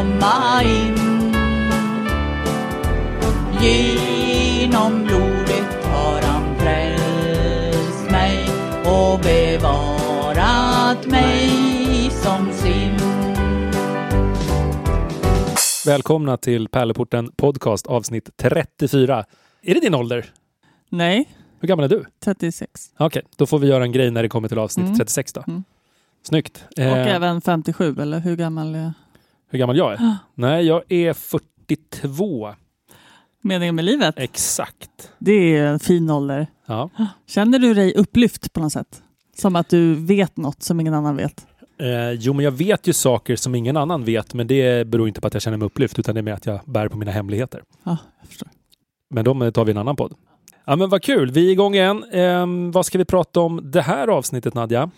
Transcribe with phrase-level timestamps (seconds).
[0.00, 0.94] komma in.
[3.60, 8.46] Genom blodet har han frälst mig
[8.84, 11.50] och bevarat mig
[12.10, 12.96] som sin.
[15.86, 19.24] Välkomna till Pärleporten Podcast avsnitt 34.
[19.62, 20.26] Är det din ålder?
[20.88, 21.28] Nej,
[21.60, 22.04] Hur gammal är du?
[22.24, 22.90] 36.
[22.98, 24.98] Okej, då får vi göra en grej när det kommer till avsnitt Mm.
[24.98, 25.44] 36 då.
[25.48, 25.64] Mm.
[26.22, 26.64] Snyggt.
[26.70, 28.92] Och Eh, även 57, eller hur gammal är
[29.50, 29.96] hur gammal jag är?
[29.96, 30.16] Ah.
[30.34, 32.54] Nej, jag är 42.
[33.42, 34.14] meningen med livet?
[34.18, 35.12] Exakt.
[35.18, 36.46] Det är en fin ålder.
[36.66, 36.90] Ja.
[37.26, 39.02] Känner du dig upplyft på något sätt?
[39.36, 41.46] Som att du vet något som ingen annan vet?
[41.80, 45.20] Eh, jo, men jag vet ju saker som ingen annan vet, men det beror inte
[45.20, 47.10] på att jag känner mig upplyft, utan det är med att jag bär på mina
[47.10, 47.62] hemligheter.
[47.84, 48.48] Ja, jag förstår.
[49.10, 50.14] Men de tar vi i en annan podd.
[50.64, 51.30] Ja, men vad kul.
[51.30, 52.04] Vi är igång igen.
[52.12, 54.90] Eh, vad ska vi prata om det här avsnittet, Nadja?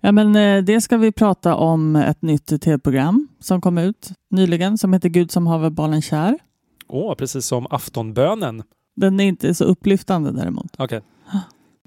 [0.00, 4.78] Ja, men eh, det ska vi prata om ett nytt tv-program som kom ut nyligen
[4.78, 6.38] som heter Gud som haver balen kär.
[6.88, 8.62] Åh, precis som aftonbönen.
[8.96, 10.72] Den är inte så upplyftande däremot.
[10.78, 11.00] Okej.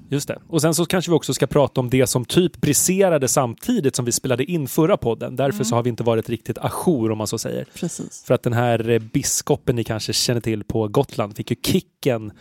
[0.10, 0.40] Just det.
[0.48, 4.06] Och sen så kanske vi också ska prata om det som typ briserade samtidigt som
[4.06, 5.36] vi spelade in förra podden.
[5.36, 5.66] Därför Mm.
[5.66, 7.66] så har vi inte varit riktigt ajour om man så säger.
[7.76, 8.24] Precis.
[8.28, 12.32] För att den här eh, biskopen ni kanske känner till på Gotland fick ju kicken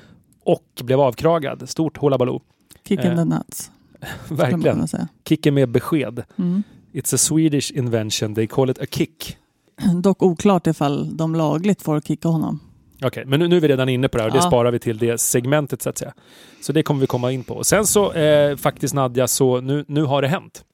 [0.45, 1.69] och blev avkragad.
[1.69, 2.41] Stort hullabaloo.
[2.89, 3.71] Kick in Eh, the nuts.
[4.29, 4.89] Verkligen.
[5.29, 6.23] Kicken med besked.
[6.37, 6.63] Mm.
[6.93, 8.35] It's a Swedish invention.
[8.35, 9.37] They call it a kick.
[10.03, 12.61] Dock oklart ifall de lagligt får kicka honom.
[13.05, 14.49] Okej, men nu, nu är vi redan inne på det här och det Ja.
[14.51, 16.13] sparar vi till det segmentet så att säga.
[16.63, 17.55] Så det kommer vi komma in på.
[17.55, 20.65] Och sen så eh, faktiskt Nadja, så nu, nu har det hänt.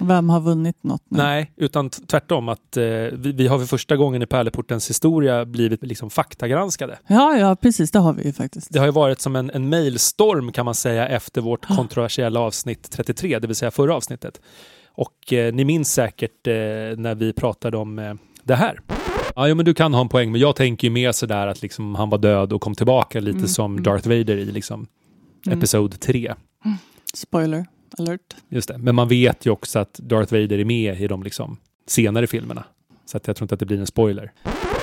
[0.00, 1.18] Vem har vunnit något nu?
[1.18, 5.82] Nej, utan tvärtom att eh, vi, vi har för första gången i Pärleportens historia blivit
[5.82, 6.98] liksom faktagranskade.
[7.06, 7.90] Ja, ja, precis.
[7.90, 8.72] Det har vi ju faktiskt.
[8.72, 12.90] Det har ju varit som en, en mailstorm kan man säga efter vårt kontroversiella avsnitt
[12.90, 14.40] 33, det vill säga förra avsnittet.
[14.94, 16.52] Och eh, ni minns säkert eh,
[16.96, 18.14] när vi pratade om eh,
[18.44, 18.80] det här.
[19.36, 21.62] Ja, jo, men du kan ha en poäng, men jag tänker ju mer sådär att
[21.62, 23.82] liksom han var död och kom tillbaka lite Mm, som mm.
[23.82, 24.86] Darth Vader i liksom
[25.46, 25.58] Mm.
[25.58, 26.34] episod 3.
[27.14, 27.66] Spoiler
[27.98, 28.36] alert.
[28.48, 28.78] Just det.
[28.78, 32.64] Men man vet ju också att Darth Vader är med i de liksom senare filmerna.
[33.06, 34.32] Så att jag tror inte att det blir en spoiler.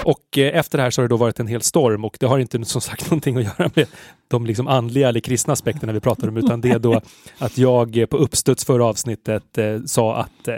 [0.03, 2.25] Och eh, efter det här så har det då varit en hel storm och det
[2.25, 3.87] har inte som sagt någonting att göra med
[4.27, 7.01] de liksom andliga eller kristna aspekterna vi pratar om utan det är då
[7.37, 10.55] att jag eh, på uppstuds förra avsnittet eh, sa att, eh,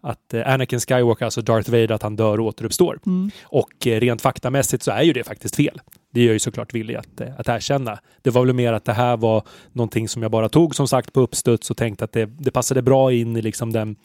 [0.00, 2.98] att Anakin Skywalker, alltså Darth Vader, att han dör och återuppstår.
[3.06, 3.30] Mm.
[3.42, 5.80] Och rent faktamässigt så är ju det faktiskt fel.
[6.14, 7.98] Det är jag ju såklart villig att, eh, att erkänna.
[8.22, 9.42] Det var väl mer att det här var
[9.72, 12.82] någonting som jag bara tog som sagt på uppstuds och tänkte att det, det passade
[12.82, 13.96] bra in i liksom den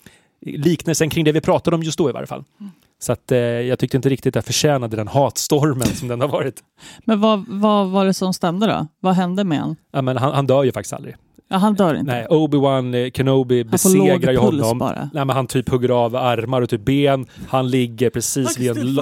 [0.41, 2.43] liknelsen kring det vi pratade om just då i varje fall.
[2.99, 6.27] Så att eh, jag tyckte inte riktigt att jag förtjänade den hatstormen som den har
[6.27, 6.63] varit.
[7.05, 8.87] Men vad, vad var det som stämde då?
[8.99, 9.75] Vad hände med honom?
[9.91, 11.15] Ja, men han, han dör ju faktiskt aldrig.
[11.49, 12.11] Ja, han dör inte.
[12.11, 14.77] Nej, Obi-Wan eh, Kenobi han besegrar ju honom.
[14.77, 15.09] bara.
[15.13, 17.25] Nej, men han typ hugger av armar och typ ben.
[17.49, 18.99] Han ligger precis vid en...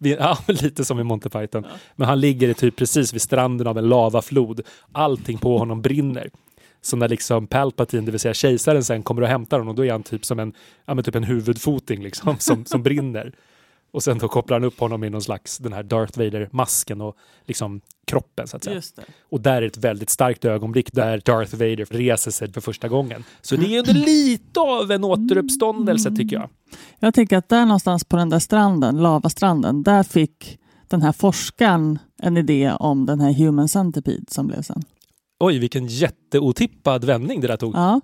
[0.00, 1.66] vid, ja, lite som i Monty Python.
[1.96, 4.60] Men han ligger typ precis vid stranden av en lavaflod.
[4.92, 6.30] Allting på honom brinner.
[6.82, 9.92] Så när liksom Palpatine, det vill säga kejsaren, sen kommer och hämtar honom, då är
[9.92, 10.52] han typ som en,
[10.86, 13.32] ja, typ en huvudfoting liksom, som, som brinner.
[13.92, 17.16] Och sen då kopplar han upp honom i någon slags, den här Darth Vader-masken och
[17.46, 18.82] liksom kroppen så att säga.
[19.28, 23.24] Och där är ett väldigt starkt ögonblick där Darth Vader reser sig för första gången.
[23.40, 26.48] Så det är ju lite av en återuppståndelse tycker jag.
[26.98, 30.58] Jag tänker att där någonstans på den där stranden, lavastranden, där fick
[30.88, 34.82] den här forskaren en idé om den här Human Centipede som blev sen.
[35.40, 37.74] Oj, vilken jätteotippad vändning det där tog.
[37.74, 38.00] Ja.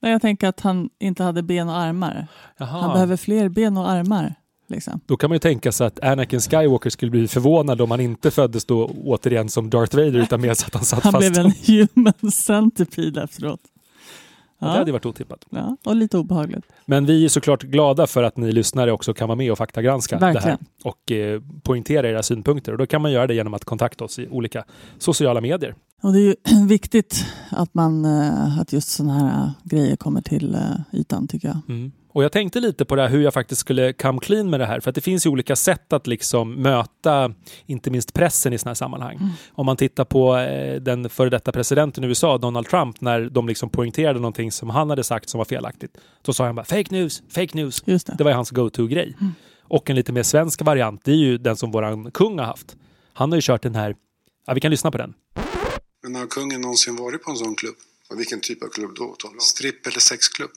[0.00, 2.26] Jag tänker att han inte hade ben och armar.
[2.58, 2.68] Jaha.
[2.80, 4.34] Han behöver fler ben och armar.
[4.68, 5.00] Liksom.
[5.06, 8.30] Då kan man ju tänka sig att Anakin Skywalker skulle bli förvånad om han inte
[8.30, 11.32] föddes då återigen som Darth Vader utan mer så att han satt Han fast.
[11.32, 13.60] blev en Human Centipede efteråt.
[14.58, 15.44] Det hade varit otippat.
[15.50, 16.64] ja, och lite obehagligt.
[16.86, 20.18] Men vi är såklart glada för att ni lyssnare också kan vara med och faktagranska
[20.18, 20.58] det här Verkligen.
[20.84, 22.72] och eh, poängtera era synpunkter.
[22.72, 24.64] Och då kan man göra det genom att kontakta oss i olika
[24.98, 25.74] sociala medier.
[26.02, 26.34] Och det är ju
[26.68, 30.60] viktigt att, man, eh, att just sådana här eh, grejer kommer till eh,
[31.00, 31.58] ytan tycker jag.
[31.68, 31.92] Mm.
[32.18, 34.66] Och jag tänkte lite på det här, hur jag faktiskt skulle come clean med det
[34.66, 34.80] här.
[34.80, 37.34] För att det finns ju olika sätt att liksom möta,
[37.66, 39.16] inte minst pressen i sådana här sammanhang.
[39.16, 39.30] Mm.
[39.52, 43.48] Om man tittar på eh, den före detta presidenten i USA, Donald Trump, när de
[43.48, 45.98] liksom poängterade någonting som han hade sagt som var felaktigt.
[46.22, 47.82] Då sa han bara fake news, fake news.
[47.86, 48.14] Just det.
[48.18, 49.16] Det var ju hans go-to-grej.
[49.20, 49.32] Mm.
[49.62, 52.76] Och en lite mer svensk variant, det är ju den som våran kung har haft.
[53.12, 53.96] Han har ju kört den här,
[54.46, 55.14] ja vi kan lyssna på den.
[56.02, 57.76] Men har kungen någonsin varit på en sån klubb?
[58.10, 59.16] Och vilken typ av klubb då?
[59.40, 60.50] Stripp eller sexklubb?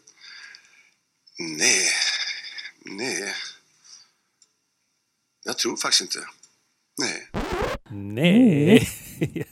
[1.41, 1.85] Nej,
[2.85, 3.33] nej.
[5.45, 6.19] Jag tror faktiskt inte.
[7.01, 7.27] Nej.
[7.89, 8.88] Nej.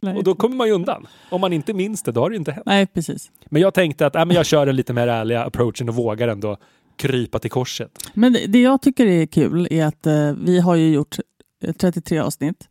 [0.00, 0.16] Nej.
[0.16, 1.06] och då kommer man ju undan.
[1.30, 2.66] Om man inte minns det, då har det inte hänt.
[2.66, 3.30] Nej, precis.
[3.48, 6.28] Men jag tänkte att äh, men jag kör den lite mer ärliga approachen och vågar
[6.28, 6.56] ändå
[6.96, 7.90] krypa till korset.
[8.14, 11.16] Men det, det jag tycker är kul är att eh, vi har ju gjort
[11.64, 12.68] eh, 33 avsnitt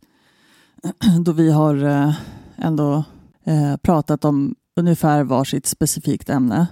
[1.24, 2.14] då vi har eh,
[2.58, 3.04] ändå
[3.46, 6.66] eh, pratat om ungefär varsitt specifikt ämne.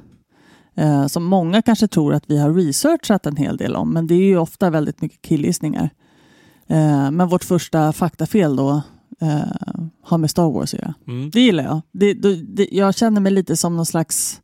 [0.75, 4.15] Eh, som många kanske tror att vi har researchat en hel del om, men det
[4.15, 5.91] är ju ofta väldigt mycket killgissningar.
[6.67, 8.83] Eh, men vårt första faktafel då
[9.21, 9.41] eh,
[10.03, 10.95] har med Star Wars att göra.
[11.07, 11.31] Mm.
[11.31, 11.81] Det gillar jag.
[11.93, 14.41] Det, det, jag känner mig lite som någon slags,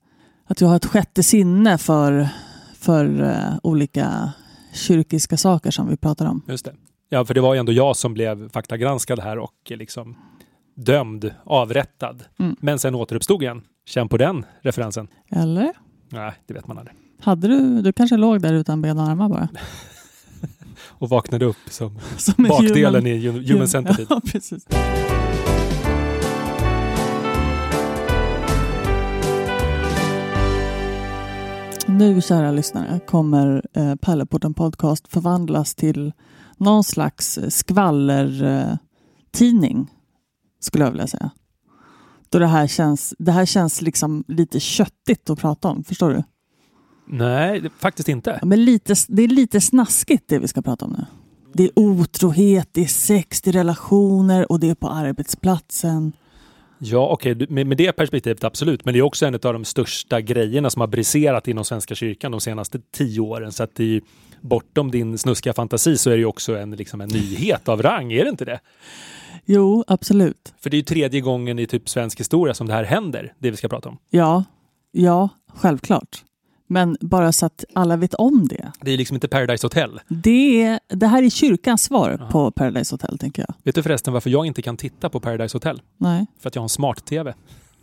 [0.47, 2.29] att jag har ett sjätte sinne för,
[2.75, 4.33] för eh, olika
[4.73, 6.43] kyrkiska saker som vi pratar om.
[6.49, 6.75] Just det.
[7.09, 10.17] Ja, för det var ju ändå jag som blev faktagranskad här och liksom
[10.75, 12.25] dömd, avrättad.
[12.39, 12.57] Mm.
[12.61, 13.63] Men sen återuppstod igen.
[13.87, 15.09] Känn på den referensen.
[15.31, 15.73] Eller?
[16.09, 16.97] Nej, det vet man aldrig.
[17.21, 19.49] Hade du, du kanske låg där utan ben och armar bara?
[20.81, 24.07] Och vaknade upp som Som en bakdelen human- i Human, Centipede.
[24.11, 24.67] Ja, precis.
[31.87, 36.13] Nu, kära lyssnare, kommer eh, Pärleporten Podcast förvandlas till
[36.57, 39.87] någon slags skvallertidning, eh,
[40.61, 41.31] skulle jag vilja säga.
[42.31, 46.23] Då det här känns, det här känns liksom lite köttigt att prata om, förstår du?
[47.07, 48.39] Nej, det, faktiskt inte.
[48.41, 51.05] Ja, men lite, det är lite snaskigt det vi ska prata om nu.
[51.53, 56.13] Det är otrohet, det är sex, det är relationer och det är på arbetsplatsen.
[56.79, 58.85] Ja, okej, du- med, med det perspektivet absolut.
[58.85, 62.33] Men det är också en av de största grejerna som har briserat inom Svenska kyrkan
[62.33, 63.53] de senaste tio åren.
[63.53, 64.01] Så att det är
[64.41, 68.13] bortom din snuskiga fantasi så är det ju också en, liksom en nyhet av rang,
[68.13, 68.61] är det inte det?
[69.45, 70.55] Jo, absolut.
[70.61, 73.51] För det är ju tredje gången i typ svensk historia som det här händer, det
[73.51, 73.99] vi ska prata om.
[74.11, 74.45] Ja,
[74.93, 76.25] ja, självklart.
[76.67, 78.73] Men bara så att alla vet om det.
[78.81, 80.01] Det är liksom inte Paradise Hotel.
[80.09, 83.55] Det, är, det här är kyrkans svar på Paradise Hotel, tänker jag.
[83.63, 85.83] Vet du förresten varför jag inte kan titta på Paradise Hotel?
[85.97, 86.27] Nej.
[86.41, 87.35] För att jag har en smart-tv.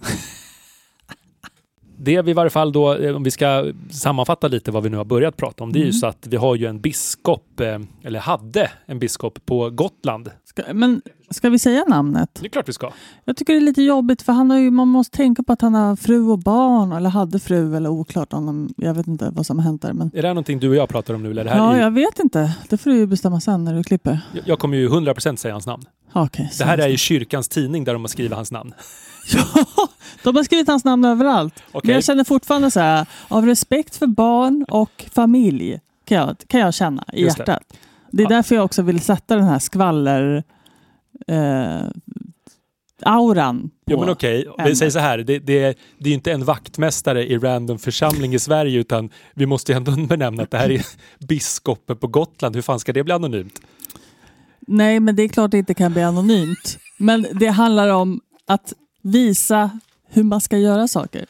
[1.98, 4.98] Det vi i varje fall då, eh, om vi ska sammanfatta lite vad vi nu
[4.98, 5.94] har börjat prata om, det är ju Mm.
[5.94, 10.32] så att vi har ju en biskop, eh, eller hade en biskop på Gotland.
[10.46, 12.30] Ska, men ska vi säga namnet?
[12.42, 12.92] Det är klart vi ska.
[13.26, 15.62] Jag tycker det är lite jobbigt för han har ju, man måste tänka på att
[15.62, 19.30] han har fru och barn eller hade fru eller oklart om de, jag vet inte
[19.34, 19.94] vad som hänt där.
[19.94, 20.12] Men...
[20.14, 21.32] Är det här någonting du och jag pratar om nu?
[21.32, 22.56] Eller är det här Ja, i, jag vet inte.
[22.70, 24.20] Det får du ju bestämma sen när du klipper.
[24.34, 24.44] jag...
[24.48, 25.84] jag kommer ju 100% säga hans namn.
[26.14, 26.52] Okej.
[26.58, 28.74] Det här är ju kyrkans tidning där de har skrivit hans namn.
[29.34, 29.66] Ja,
[30.24, 31.54] de har skrivit hans namn överallt.
[31.72, 31.82] Okej.
[31.88, 36.60] Men jag känner fortfarande så här, av respekt för barn och familj kan jag, kan
[36.60, 37.42] jag känna i Just det.
[37.42, 37.74] hjärtat.
[38.12, 38.30] Det är Ja.
[38.30, 40.44] därför jag också vill sätta den här skvaller
[41.28, 41.82] eh,
[43.02, 43.70] auran.
[43.86, 44.78] Jo men okej, vi ämnet.
[44.78, 45.18] säger så här.
[45.18, 49.46] Det, det, är- det är inte en vaktmästare i random församling i Sverige utan vi
[49.46, 50.86] måste ju ändå benämna att det här är
[51.28, 52.56] biskopen på Gotland.
[52.56, 53.62] Hur fan ska det bli anonymt?
[54.68, 56.78] Nej, men det är klart det inte kan bli anonymt.
[56.98, 61.26] Men det handlar om att visa hur man ska göra saker.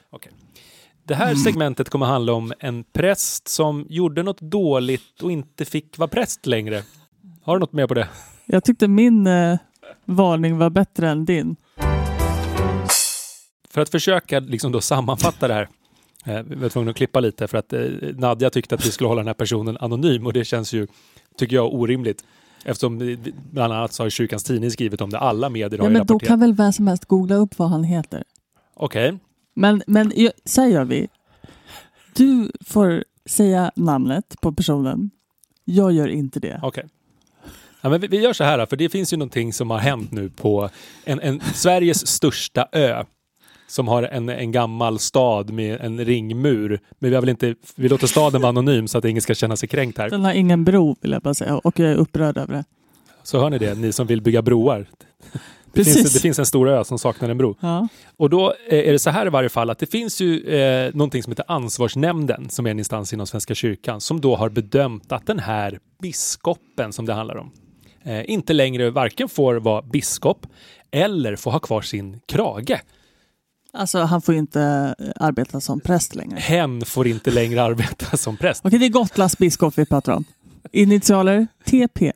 [1.08, 5.98] Det här segmentet kommer handla om en präst som gjorde något dåligt och inte fick
[5.98, 6.84] vara präst längre.
[7.44, 8.08] Har du något mer på det?
[8.46, 9.58] Jag tyckte min eh,
[10.06, 11.56] varning var bättre än din.
[13.70, 15.70] För att försöka liksom då sammanfatta det här.
[16.26, 17.82] Eh, vi var tvungna att klippa lite för att eh,
[18.18, 20.88] Nadja tyckte att vi skulle hålla den här personen anonym och det känns ju,
[21.38, 22.24] tycker jag, orimligt.
[22.66, 23.18] Eftersom
[23.52, 26.00] bland annat så har Kyrkans Tidning skrivit om det, alla medier har Ja, men då
[26.14, 26.28] rapporterat.
[26.28, 28.24] kan väl vem som helst googla upp vad han heter.
[28.76, 29.18] Okej,
[29.54, 31.08] Men, men ju- så här gör vi.
[32.16, 35.10] Du får säga namnet på personen.
[35.66, 36.60] Jag gör inte det.
[36.64, 36.86] okej.
[37.82, 40.12] Ja, men vi, vi gör så här, för det finns ju någonting som har hänt
[40.12, 40.70] nu på
[41.04, 43.04] en, en Sveriges största ö.
[43.68, 46.80] Som har en, en gammal stad med en ringmur.
[47.00, 49.56] Men vi, har väl inte, vi låter staden vara anonym så att ingen ska känna
[49.56, 50.10] sig kränkt här.
[50.10, 52.64] Den har ingen bro vill jag bara säga och jag är upprörd över det.
[53.24, 54.86] Så hör ni det, ni som vill bygga broar.
[55.76, 55.98] Det Precis.
[55.98, 57.56] finns, det finns en stor ö som saknar en bro.
[57.60, 57.88] Ja.
[58.18, 60.92] Och då eh, är det så här i varje fall att det finns ju eh,
[60.94, 65.12] någonting som heter Ansvarsnämnden som är en instans inom Svenska kyrkan som då har bedömt
[65.12, 67.52] att den här biskopen som det handlar om
[68.04, 70.48] eh, inte längre varken får vara biskop
[70.92, 72.82] eller får ha kvar sin krage.
[73.74, 74.62] Alltså han får inte
[75.00, 76.40] eh, arbeta som präst längre.
[76.40, 78.66] Hen får inte längre arbeta som präst.
[78.66, 80.26] Okej, det är Gotlands biskop vi pratar om.
[80.72, 82.14] Initialer TP.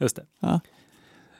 [0.00, 0.22] Just det.
[0.40, 0.60] Ja.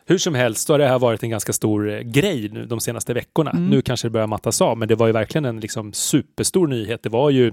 [0.08, 2.80] Hur som helst så har det här varit en ganska stor eh, grej nu de
[2.80, 3.50] senaste veckorna.
[3.50, 3.66] Mm.
[3.66, 7.02] Nu kanske det börjar mattas av, men det var ju verkligen en liksom superstor nyhet.
[7.02, 7.52] Det var ju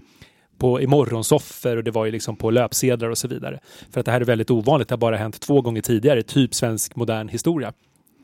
[0.57, 3.59] på i morgonsoffer och det var ju liksom på löpsedlar och så vidare.
[3.91, 4.87] För att det här är väldigt ovanligt.
[4.87, 7.73] Det har bara hänt två gånger tidigare, typ svensk modern historia.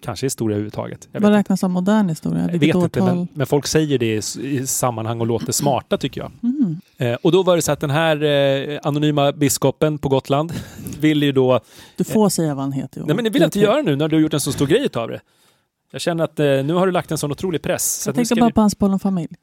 [0.01, 1.07] Kanske historia överhuvudtaget.
[1.11, 2.49] Jag Vad räknas som modern historia?
[2.51, 6.21] jag vet inte, men, men folk säger det i, i sammanhang och låter smarta tycker
[6.21, 6.31] jag.
[6.43, 6.77] Mm.
[6.97, 10.53] Eh, och då var det så att den här eh, anonyma biskopen på Gotland
[10.99, 11.59] vill ju då
[11.95, 13.03] Du får säga vad han heter.
[13.05, 14.67] Nej men det vill jag inte göra nu när du har gjort en så stor
[14.67, 15.21] grej av det.
[15.91, 18.01] Jag känner att eh, nu har du lagt en sån otrolig press.
[18.01, 19.35] Så Jag tänker bara på hans barn och familj.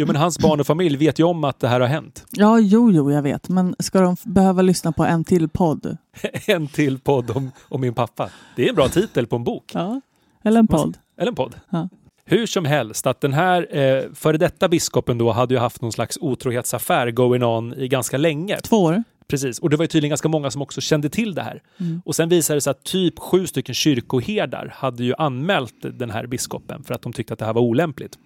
[0.00, 2.26] Jo, men hans barn och familj vet ju om att det här har hänt.
[2.30, 3.48] Ja, jo, jo, jag vet.
[3.48, 5.96] Men ska de behöva lyssna på en till podd?
[6.46, 8.30] en till podd om, om min pappa.
[8.56, 9.70] Det är en bra titel på en bok.
[9.74, 10.00] Ja,
[10.44, 10.96] eller en podd.
[11.18, 11.54] Eller en podd.
[11.70, 11.88] Ja.
[12.24, 15.92] Hur som helst, att den här eh, före detta biskopen då hade ju haft någon
[15.92, 18.60] slags otrohetsaffär going on i ganska länge.
[18.60, 19.02] Två år.
[19.28, 21.62] Precis, och det var ju tydligen ganska många som också kände till det här.
[21.80, 22.02] Mm.
[22.04, 26.26] Och sen visade det sig att typ sju stycken kyrkoherdar hade ju anmält den här
[26.26, 28.18] biskopen för att de tyckte att det här var olämpligt.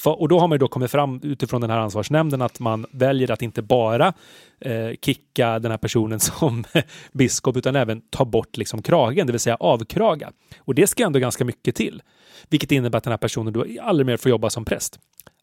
[0.00, 2.86] För, och då har man ju då kommit fram utifrån den här ansvarsnämnden att man
[2.90, 4.12] väljer att inte bara
[4.60, 6.64] eh, kicka den här personen som
[7.12, 10.32] biskop utan även ta bort liksom kragen, det vill säga avkraga.
[10.58, 12.02] Och det ska ändå ganska mycket till.
[12.48, 15.00] Vilket innebär att den här personen då aldrig mer får jobba som präst.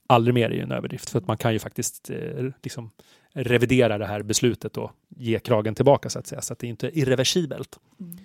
[0.08, 2.92] Aldrig mer är ju en överdrift för att man kan ju faktiskt eh, liksom
[3.34, 6.42] revidera det här beslutet och ge kragen tillbaka så att säga.
[6.42, 7.80] Så att det är inte irreversibelt.
[8.00, 8.18] Mm.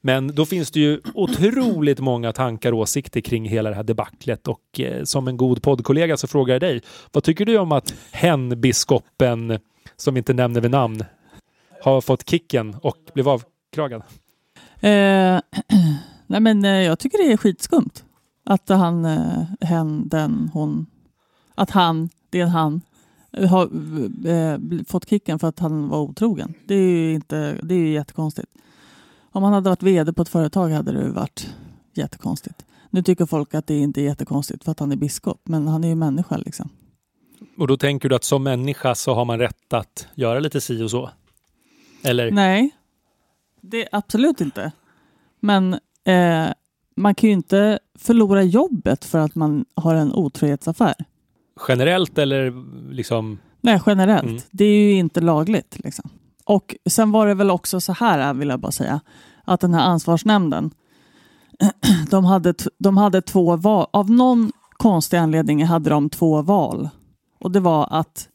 [0.00, 4.48] Men då finns det ju otroligt många tankar och åsikter kring hela det här debaclet
[4.48, 7.94] och eh, som en god poddkollega så frågar jag dig, vad tycker du om att
[8.10, 9.58] hen, biskopen,
[9.96, 11.04] som inte nämner vid namn,
[11.82, 14.02] har fått kicken och blev avkragad?
[14.80, 15.40] Eh,
[16.26, 18.04] nej men eh, jag tycker det är skitskumt.
[18.44, 20.86] Att han, eh, hen, den, hon,
[21.54, 22.80] att han, det är en han,
[23.32, 23.64] eh, har
[24.28, 26.54] eh, fått kicken för att han var otrogen.
[26.66, 28.48] Det är ju inte, det är ju jättekonstigt.
[29.36, 31.54] Om han hade varit vd på ett företag hade det varit
[31.94, 32.66] jättekonstigt.
[32.90, 35.84] Nu tycker folk att det inte är jättekonstigt för att han är biskop, men han
[35.84, 36.70] är ju människa liksom.
[37.58, 40.82] Och då tänker du att som människa så har man rätt att göra lite si
[40.82, 41.10] och så?
[42.02, 42.30] Eller?
[42.30, 42.70] Nej,
[43.60, 44.72] det är absolut inte.
[45.40, 45.74] Men
[46.04, 46.46] eh,
[46.96, 50.94] man kan ju inte förlora jobbet för att man har en otrohetsaffär.
[51.68, 52.52] Generellt eller
[52.92, 53.38] liksom?
[53.60, 54.28] Nej, generellt.
[54.28, 54.42] Mm.
[54.50, 55.78] Det är ju inte lagligt.
[55.84, 56.10] Liksom.
[56.46, 59.00] Och sen var det väl också så här, äh, vill jag bara säga,
[59.44, 60.70] att den här ansvarsnämnden,
[62.10, 63.86] de hade, de hade två val.
[63.92, 66.88] Av någon konstig anledning hade de två val.
[67.40, 68.28] Och det var att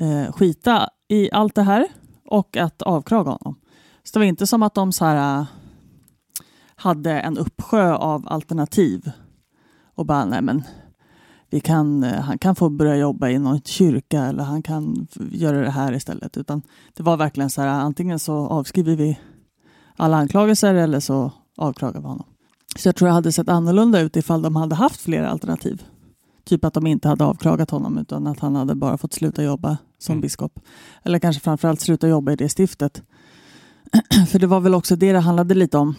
[0.00, 1.86] eh, skita i allt det här
[2.24, 3.56] och att avkraga honom.
[4.02, 5.46] Så det var inte som att de så här, äh,
[6.76, 9.10] hade en uppsjö av alternativ
[9.94, 10.62] och bara, nej men
[11.52, 15.60] vi kan, eh, han kan få börja jobba i någon kyrka eller han kan göra
[15.60, 16.36] det här istället.
[16.36, 16.62] Utan
[16.94, 19.18] det var verkligen så här, antingen så avskriver vi
[19.96, 22.26] alla anklagelser eller så avkragar vi honom.
[22.76, 25.82] Så jag tror det hade sett annorlunda ut ifall de hade haft flera alternativ.
[26.44, 29.76] Typ att de inte hade avkragat honom utan att han hade bara fått sluta jobba
[29.98, 30.20] som Mm.
[30.20, 30.60] biskop.
[31.02, 33.02] Eller kanske framförallt sluta jobba i det stiftet.
[34.28, 35.94] För det var väl också det det handlade lite om.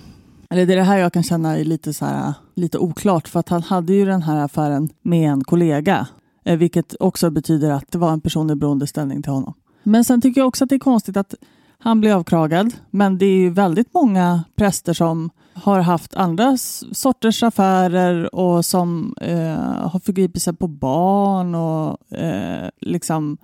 [0.49, 3.27] Eller det är det här jag kan känna är lite, så här, lite oklart.
[3.27, 6.07] För att han hade ju den här affären med en kollega.
[6.45, 9.53] Eh, vilket också betyder att det var en person i beroendeställning till honom.
[9.83, 11.35] Men sen tycker jag också att det är konstigt att
[11.79, 12.73] han blir avkragad.
[12.89, 16.57] Men det är ju väldigt många präster som har haft andra
[16.91, 23.37] sorters affärer och som eh, har förgripit sig på barn och eh, liksom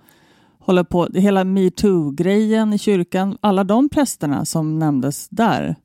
[0.58, 1.06] håller på.
[1.14, 3.38] Hela metoo-grejen i kyrkan.
[3.40, 5.76] Alla de prästerna som nämndes där.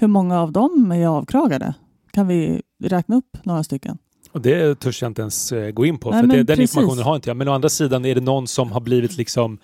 [0.00, 1.74] Hur många av dem är avkragade?
[2.10, 3.98] Kan vi räkna upp några stycken?
[4.32, 6.60] Och det törs jag inte ens eh, gå in på, Nej, för det, den precis.
[6.76, 7.36] informationen har inte jag.
[7.36, 9.58] Men å andra sidan är det någon som har blivit liksom...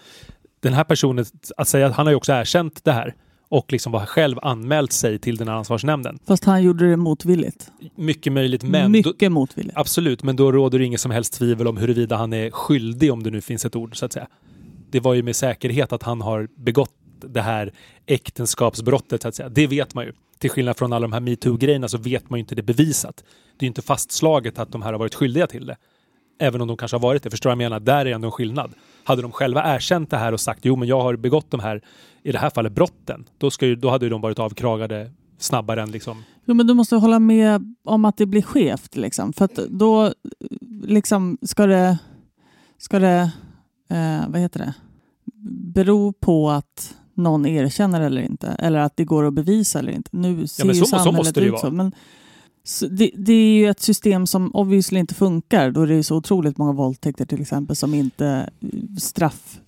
[0.60, 1.24] Den här personen,
[1.56, 3.14] att säga att han har ju också erkänt det här
[3.48, 6.18] och liksom har själv anmält sig till den här ansvarsnämnden.
[6.26, 7.70] Fast han gjorde det motvilligt.
[7.96, 8.82] Mycket möjligt, men...
[8.82, 9.76] Då, Mycket motvilligt.
[9.76, 13.22] absolut, men då råder det inget som helst tvivel om huruvida han är skyldig, om
[13.22, 14.26] det nu finns ett ord, så att säga.
[14.90, 16.90] Det var ju med säkerhet att han har begått
[17.20, 17.72] det här
[18.06, 19.48] äktenskapsbrottet, så att säga.
[19.48, 20.12] Det vet man ju.
[20.38, 23.24] Till skillnad från alla de här metoo-grejerna så vet man ju inte det bevisat.
[23.56, 25.76] Det är ju inte fastslaget att de här har varit skyldiga till det.
[26.38, 27.30] Även om de kanske har varit det.
[27.30, 27.80] Förstår du vad jag menar?
[27.80, 28.72] Där är ändå en skillnad.
[29.04, 31.82] Hade de själva erkänt det här och sagt jo men jag har begått de här,
[32.22, 35.82] i det här fallet brotten, då, ska ju, då hade ju de varit avkragade snabbare
[35.82, 36.24] än liksom...
[36.44, 38.96] Jo, men du måste hålla med om att det blir skevt.
[38.96, 39.32] Liksom.
[39.32, 40.12] För att då
[40.82, 41.98] liksom, ska det,
[42.78, 43.30] ska det
[43.90, 44.74] eh, vad heter det?
[45.74, 48.48] bero på att någon erkänner eller inte.
[48.48, 50.10] Eller att det går att bevisa eller inte.
[50.12, 51.70] Nu ser men ju så- så samhället ju ut så.
[51.70, 51.92] Men,
[52.64, 55.70] så det, det är ju ett system som obviously inte funkar.
[55.70, 58.26] Då är det ju så otroligt många våldtäkter till exempel som inte
[58.60, 58.68] eh,
[58.98, 59.60] straff,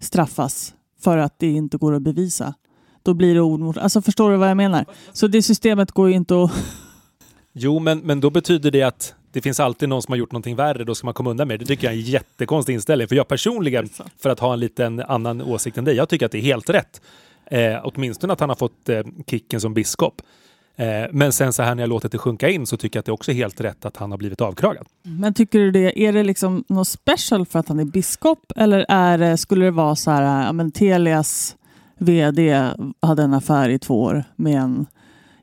[0.00, 2.54] straffas för att det inte går att bevisa.
[3.02, 3.76] Då blir det ord mot...
[3.78, 4.84] Alltså förstår du vad jag menar?
[5.12, 6.50] Så det systemet går ju inte att...
[7.52, 10.56] Jo, men, men då betyder det att det finns alltid någon som har gjort någonting
[10.56, 11.64] värre, då ska man komma undan med det.
[11.64, 13.08] Det tycker jag är en jättekonstig inställning.
[13.08, 13.88] För jag personligen,
[14.18, 16.70] för att ha en liten annan åsikt än dig, jag tycker att det är helt
[16.70, 17.02] rätt.
[17.46, 20.22] Eh, åtminstone att han har fått eh, kicken som biskop.
[20.76, 23.06] Eh, men sen så här när jag låter det sjunka in så tycker jag att
[23.06, 24.86] det också är helt rätt att han har blivit avkragad.
[25.02, 28.86] Men tycker du det, är det liksom något special för att han är biskop eller
[28.88, 31.56] är det, skulle det vara så här, ja men Telias
[31.98, 34.86] vd hade en affär i två år med en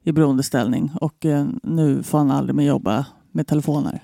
[0.04, 4.02] i beroendeställning och eh, nu får han aldrig mer jobba med telefoner.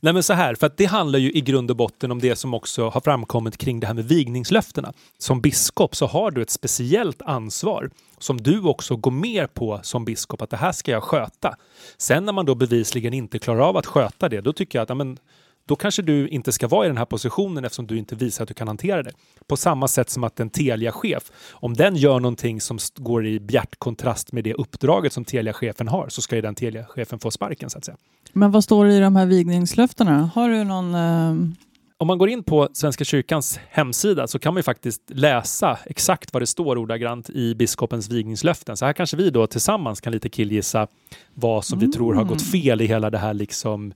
[0.00, 2.36] Nej men så här, för att det handlar ju i grund och botten om det
[2.36, 4.92] som också har framkommit kring det här med vigningslöftena.
[5.18, 10.04] Som biskop så har du ett speciellt ansvar som du också går med på som
[10.04, 11.56] biskop att det här ska jag sköta.
[11.96, 14.88] Sen när man då bevisligen inte klarar av att sköta det, då tycker jag att
[14.88, 15.18] ja, men,
[15.66, 18.48] då kanske du inte ska vara i den här positionen eftersom du inte visar att
[18.48, 19.12] du kan hantera det.
[19.46, 23.78] På samma sätt som att en Telia-chef, om den gör någonting som går i bjärt
[23.78, 27.78] kontrast med det uppdraget som Telia-chefen har, så ska ju den Telia-chefen få sparken så
[27.78, 27.96] att säga.
[28.32, 30.30] Men vad står det i de här vigningslöftena?
[30.34, 30.94] Har du någon...
[30.94, 31.52] Eh...
[31.98, 36.32] Om man går in på Svenska kyrkans hemsida så kan man ju faktiskt läsa exakt
[36.32, 38.76] vad det står ordagrant i biskopens vigningslöften.
[38.76, 40.86] Så här kanske vi då tillsammans kan lite killgissa
[41.34, 41.90] vad som mm.
[41.90, 43.92] vi tror har gått fel i hela det här liksom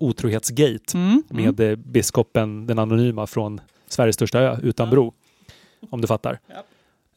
[0.00, 1.22] otrohetsgate mm.
[1.28, 1.82] med mm.
[1.86, 4.90] biskopen, den anonyma från Sveriges största ö utan ja.
[4.90, 5.14] bro.
[5.90, 6.38] Om du fattar.
[6.46, 6.64] Ja.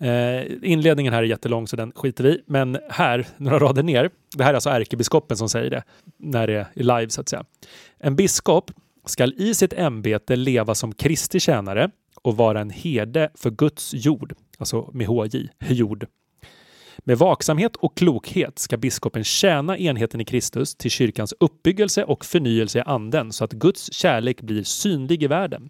[0.08, 4.44] Eh, inledningen här är jättelång så den skiter vi Men här, några rader ner, det
[4.44, 5.84] här är alltså ärkebiskopen som säger det
[6.18, 7.46] när det är live så att säga.
[7.98, 8.72] En biskop
[9.06, 11.90] skall i sitt ämbete leva som Kristi tjänare
[12.22, 16.08] och vara en herde för Guds jord, alltså med HJ, jord.
[17.06, 22.80] Med vaksamhet och klokhet ska biskopen tjäna enheten i Kristus till kyrkans uppbyggelse och förnyelse
[22.80, 25.70] i anden så att Guds kärlek blir synlig i världen.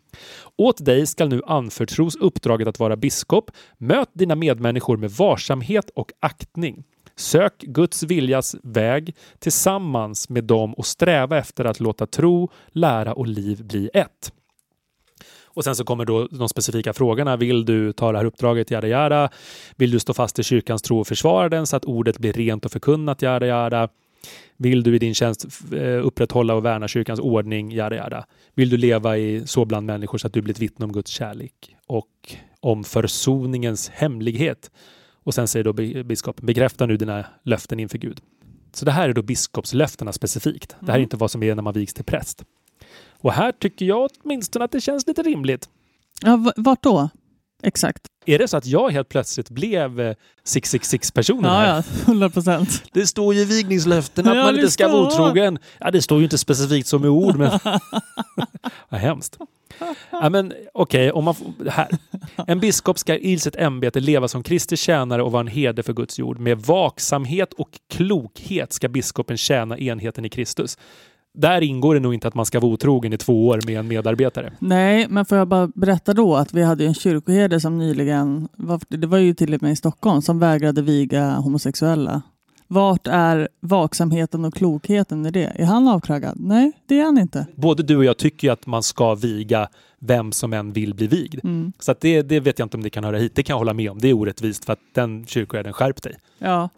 [0.58, 3.52] Åt dig skall nu anförtros uppdraget att vara biskop.
[3.78, 6.84] Möt dina medmänniskor med varsamhet och aktning.
[7.16, 13.28] Sök Guds viljas väg tillsammans med dem och sträva efter att låta tro, lära och
[13.28, 14.32] liv bli ett.
[15.54, 17.38] Och sen så kommer då de specifika frågorna.
[17.38, 18.72] Vill du ta det här uppdraget?
[18.72, 19.30] Jada, jada.
[19.76, 22.66] Vill du stå fast i kyrkans tro och försvara den så att ordet blir rent
[22.66, 23.22] och förkunnat?
[23.22, 23.90] Jada, jada.
[24.58, 27.72] Vill du i din tjänst eh, upprätthålla och värna kyrkans ordning?
[27.72, 28.26] Jada, jada.
[28.54, 31.12] Vill du leva i så bland människor så att du blir ett vittne om Guds
[31.12, 34.72] kärlek och om försoningens hemlighet?
[35.24, 38.22] Och sen säger då biskopen, bekräfta nu dina löften inför Gud.
[38.74, 40.76] Så det här är då biskopslöftena specifikt.
[40.80, 41.04] Det här är mm.
[41.04, 42.44] inte vad som är när man vigs till präst.
[43.24, 45.70] Och här tycker jag åtminstone att det känns lite rimligt.
[46.22, 47.10] Ja, vart då?
[47.64, 48.02] Exakt.
[48.26, 50.16] Är det så att jag helt plötsligt blev
[50.48, 52.84] 666-personen eh, ja, Ja, 100 procent.
[52.94, 55.60] Det står ju i vigningslöften att ja, man inte ska vara otrogen.
[55.80, 57.60] Ja, det står ju inte specifikt som i ord, men
[58.90, 59.38] vad hemskt.
[60.12, 61.36] Ja, men okej, okay, man
[61.70, 61.88] här.
[62.48, 65.94] En biskop ska i sitt ämbete leva som Kristi tjänare och vara en herde för
[65.94, 66.40] Guds jord.
[66.40, 70.78] Med vaksamhet och klokhet ska biskopen tjäna enheten i Kristus
[71.34, 73.88] där ingår det nog inte att man ska vara otrogen i två år med en
[73.88, 74.54] medarbetare.
[74.60, 78.48] Nej, men får jag bara berätta då att vi hade en kyrkoherde som nyligen,
[78.88, 82.22] det var ju till och med i Stockholm, som vägrade viga homosexuella.
[82.68, 85.52] Vart är vaksamheten och klokheten i det?
[85.56, 86.36] Är han avkraggad?
[86.40, 87.48] Nej, det är han inte.
[87.56, 89.68] Både du och jag tycker att man ska viga
[90.06, 91.40] vem som än vill bli vigd.
[91.44, 91.74] Mm.
[91.80, 93.36] Så det, det, vet jag inte om det kan höra hit.
[93.36, 94.00] Det kan jag hålla med om.
[94.00, 96.16] Det är orättvist för att den kyrkoherden skärpt dig.
[96.38, 96.70] Ja.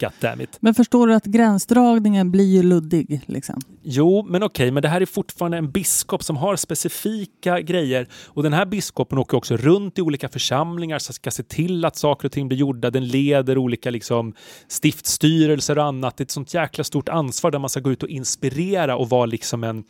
[0.60, 3.20] Men förstår du att gränsdragningen blir luddig?
[3.26, 3.60] Liksom?
[3.82, 8.08] Jo, men okej, men det här är fortfarande en biskop som har specifika grejer.
[8.26, 11.96] Och den här biskopen åker också runt i olika församlingar som ska se till att
[11.96, 12.90] saker och ting blir gjorda.
[12.90, 14.34] Den leder olika liksom,
[14.68, 16.16] stiftstyrelser och annat.
[16.16, 19.08] Det är ett sånt jäkla stort ansvar där man ska gå ut och inspirera och
[19.08, 19.84] vara liksom en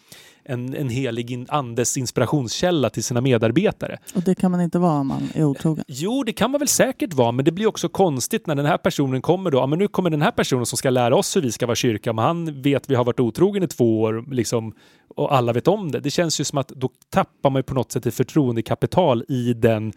[0.49, 3.99] en, en helig andes inspirationskälla till sina medarbetare.
[4.15, 5.85] Och det kan man inte vara om man är otrogen?
[5.89, 8.79] Jo, det kan man väl säkert vara, men det blir också konstigt när den här
[8.79, 9.59] personen kommer då.
[9.59, 11.77] Ja, men nu kommer den här personen som ska lära oss hur vi ska vara
[11.77, 14.75] kyrka, men han vet att vi har varit otrogen i två år liksom,
[15.09, 16.01] och alla vet om det.
[16.01, 19.93] Det känns ju som att då tappar man på något sätt ett förtroendekapital i den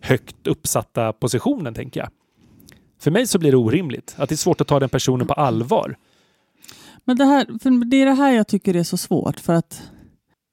[0.00, 2.08] högt uppsatta positionen, tänker jag.
[3.00, 4.14] För mig så blir det orimligt.
[4.18, 5.96] Att det är svårt att ta den personen på allvar.
[7.04, 9.40] Men det, här, för det är det här jag tycker är så svårt.
[9.40, 9.82] För att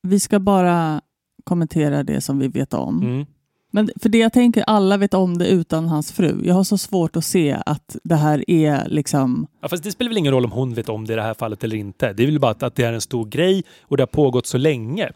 [0.02, 1.02] vi ska bara
[1.44, 3.02] kommentera det som vi vet om.
[3.02, 3.26] Mm.
[3.74, 6.42] Men för det jag tänker, alla vet om det utan hans fru.
[6.44, 9.48] Jag har så svårt att se att det här är liksom...
[9.62, 11.34] Ja, fast det spelar väl ingen roll om hon vet om det i det här
[11.34, 12.14] fallet eller inte.
[12.14, 14.48] Det är väl bara att, att det är en stor grej och det har pågått
[14.48, 15.12] så länge.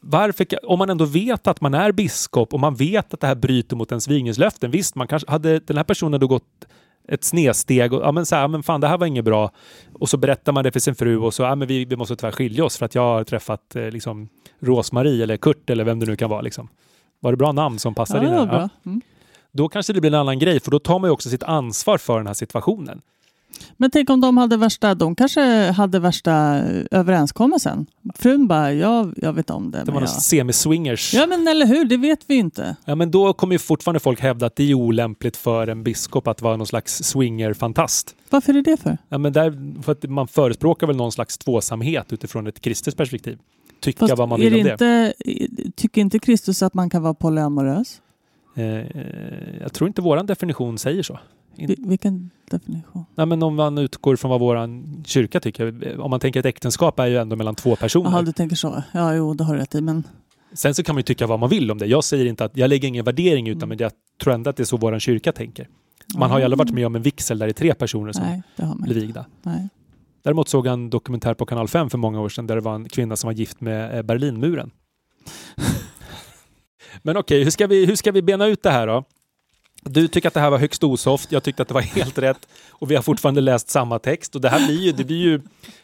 [0.00, 3.34] Varför, om man ändå vet att man är biskop och man vet att det här
[3.34, 4.70] bryter mot ens vigningslöften.
[4.70, 6.66] Visst, man kanske hade den här personen då gått
[7.08, 9.50] ett snedsteg och ja, men så här, men fan det här var inget bra.
[9.92, 12.16] Och så berättar man det för sin fru och så, ja men vi, vi måste
[12.16, 14.28] tyvärr skilja oss för att jag har träffat eh, liksom
[14.60, 16.68] Rosmarie eller Kurt eller vem det nu kan vara liksom.
[17.20, 18.48] Var det bra namn som passade ja, in?
[18.48, 18.58] Här?
[18.60, 18.68] Ja.
[18.86, 19.00] Mm.
[19.52, 21.98] Då kanske det blir en annan grej för då tar man ju också sitt ansvar
[21.98, 23.00] för den här situationen.
[23.76, 26.32] Men tänk om de hade värsta, de kanske hade värsta
[26.90, 27.86] överenskommelsen.
[28.14, 29.84] Frun bara, ja, jag vet om det.
[29.84, 30.08] Det var jag...
[30.08, 31.14] semi-swingers.
[31.14, 32.76] Ja, men eller hur, det vet vi inte.
[32.84, 36.26] Ja, men då kommer ju fortfarande folk hävda att det är olämpligt för en biskop
[36.26, 38.14] att vara någon slags swinger-fantast.
[38.30, 38.98] Varför är det för?
[39.08, 43.38] Ja, men där, för att man förespråkar väl någon slags tvåsamhet utifrån ett kristet perspektiv.
[43.80, 44.72] Tycka Fast vad man vill om det.
[44.72, 45.12] Inte,
[45.76, 48.00] tycker inte Kristus att man kan vara polyamorös?
[48.54, 48.64] Eh,
[49.60, 51.18] jag tror inte våran definition säger så
[51.66, 53.04] Vilken definition?
[53.14, 54.58] Nej, men om man utgår från vad vår
[55.04, 55.98] kyrka tycker.
[56.00, 58.10] Om man tänker att äktenskap är ju ändå mellan två personer.
[58.10, 58.82] Jaha, du tänker så.
[58.92, 59.80] Ja, jo, det har du rätt i.
[59.80, 60.04] Men
[60.52, 61.86] Sen så kan man ju tycka vad man vill om det.
[61.86, 63.68] Jag säger inte att jag lägger ingen värdering utan Mm.
[63.68, 63.92] men jag
[64.22, 65.68] tror ändå att det är så vår kyrka tänker.
[66.16, 68.24] Man har ju aldrig varit med om en vigsel där det är tre personer som
[68.24, 68.42] Nej,
[68.78, 69.26] blir vigda.
[69.42, 69.68] Nej.
[70.22, 72.74] Däremot såg jag en dokumentär på Kanal 5 för många år sedan där det var
[72.74, 74.70] en kvinna som var gift med eh, Berlinmuren.
[77.02, 79.04] Men okej, hur, ska vi, hur ska vi bena ut det här då?
[79.82, 82.48] Du tycker att det här var högst osoft, jag tyckte att det var helt rätt
[82.70, 85.40] och vi har fortfarande läst samma text och det här blir ju, det blir ju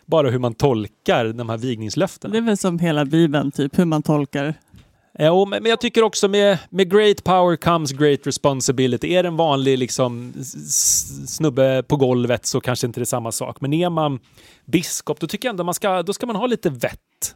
[0.06, 2.32] bara hur man tolkar de här vigningslöftena.
[2.32, 4.54] Det är väl som hela Bibeln, typ hur man tolkar.
[5.18, 9.14] Ja, men jag tycker också med, med great power comes great responsibility.
[9.14, 10.32] Är det en vanlig liksom,
[11.26, 13.60] snubbe på golvet så kanske inte det är samma sak.
[13.60, 14.20] Men är man
[14.64, 17.34] biskop då tycker jag ändå man ska, då ska man ha lite vett.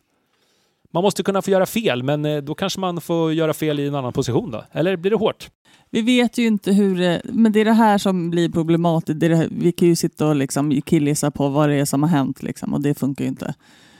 [0.92, 3.87] Man måste kunna få göra fel, men eh, då kanske man får göra fel i
[3.87, 4.64] en annan position då.
[4.73, 5.51] Eller blir det hårt?
[5.90, 9.20] Vi vet ju inte hur det, men det är det här som blir problematiskt.
[9.20, 11.85] Det är det här, vi kan ju sitta och liksom killgissa på vad det är
[11.85, 13.54] som har hänt liksom, och det funkar ju inte.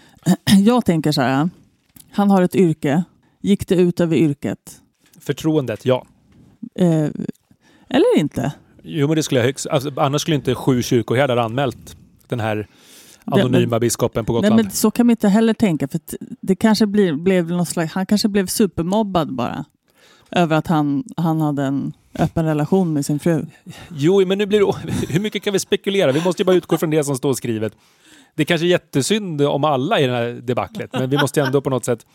[0.59, 1.50] Jag tänker så här,
[2.11, 3.04] han har ett yrke.
[3.40, 4.81] Gick det ut över yrket?
[5.20, 6.07] Förtroendet, ja.
[6.74, 7.09] Eh,
[7.88, 8.52] eller inte?
[8.83, 9.66] Jo, men det skulle jag högst...
[9.66, 11.96] Alltså, annars skulle inte sju kyrkoherdar anmält
[12.28, 12.66] den här
[13.24, 14.62] anonyma biskopen på Nej, Gotland.
[14.62, 15.88] men så kan man inte heller tänka.
[15.88, 16.00] För
[16.40, 19.64] det kanske blir, blev någon slags, han kanske blev supermobbad bara.
[20.31, 23.47] Över att han, han hade en öppen relation med sin fru.
[23.91, 24.93] Jo, men nu blir det...
[25.12, 26.12] Hur mycket kan vi spekulera?
[26.12, 27.73] Vi måste ju bara utgå från det som står skrivet.
[28.35, 31.61] Det är kanske är jättesynd om alla i det här debaclet, men vi måste ändå
[31.61, 32.07] på något sätt...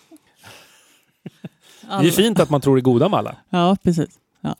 [2.02, 3.36] Det är fint att man tror det goda om alla.
[3.50, 4.10] Ja, precis.
[4.42, 4.56] Ja.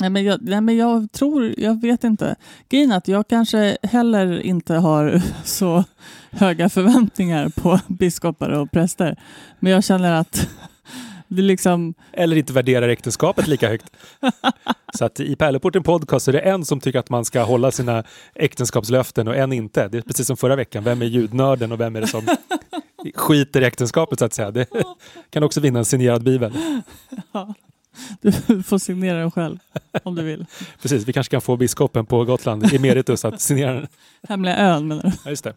[0.00, 2.36] Nej, men jag, nej, men jag tror, jag vet inte.
[2.68, 5.84] Grejen att jag kanske heller inte har så
[6.30, 9.16] höga förväntningar på biskopar och präster.
[9.60, 10.48] Men jag känner att
[11.34, 13.86] det liksom, Eller inte värderar äktenskapet lika högt.
[14.94, 18.04] Så att i Pärleporten podcast är det en som tycker att man ska hålla sina
[18.34, 19.88] äktenskapslöften och en inte.
[19.88, 20.84] Det är precis som förra veckan.
[20.84, 22.26] Vem är ljudnörden och vem är det som
[23.14, 24.50] skiter i äktenskapet så att säga.
[24.50, 24.68] Det
[25.30, 26.52] kan också vinna en signerad bibel.
[28.46, 29.58] du får signera den själv
[30.02, 30.46] om du vill.
[30.82, 33.86] Precis, vi kanske kan få biskopen på Gotland, emeritus, att signera den.
[34.28, 35.12] Hemliga ön menar du?
[35.24, 35.54] Ja, just det.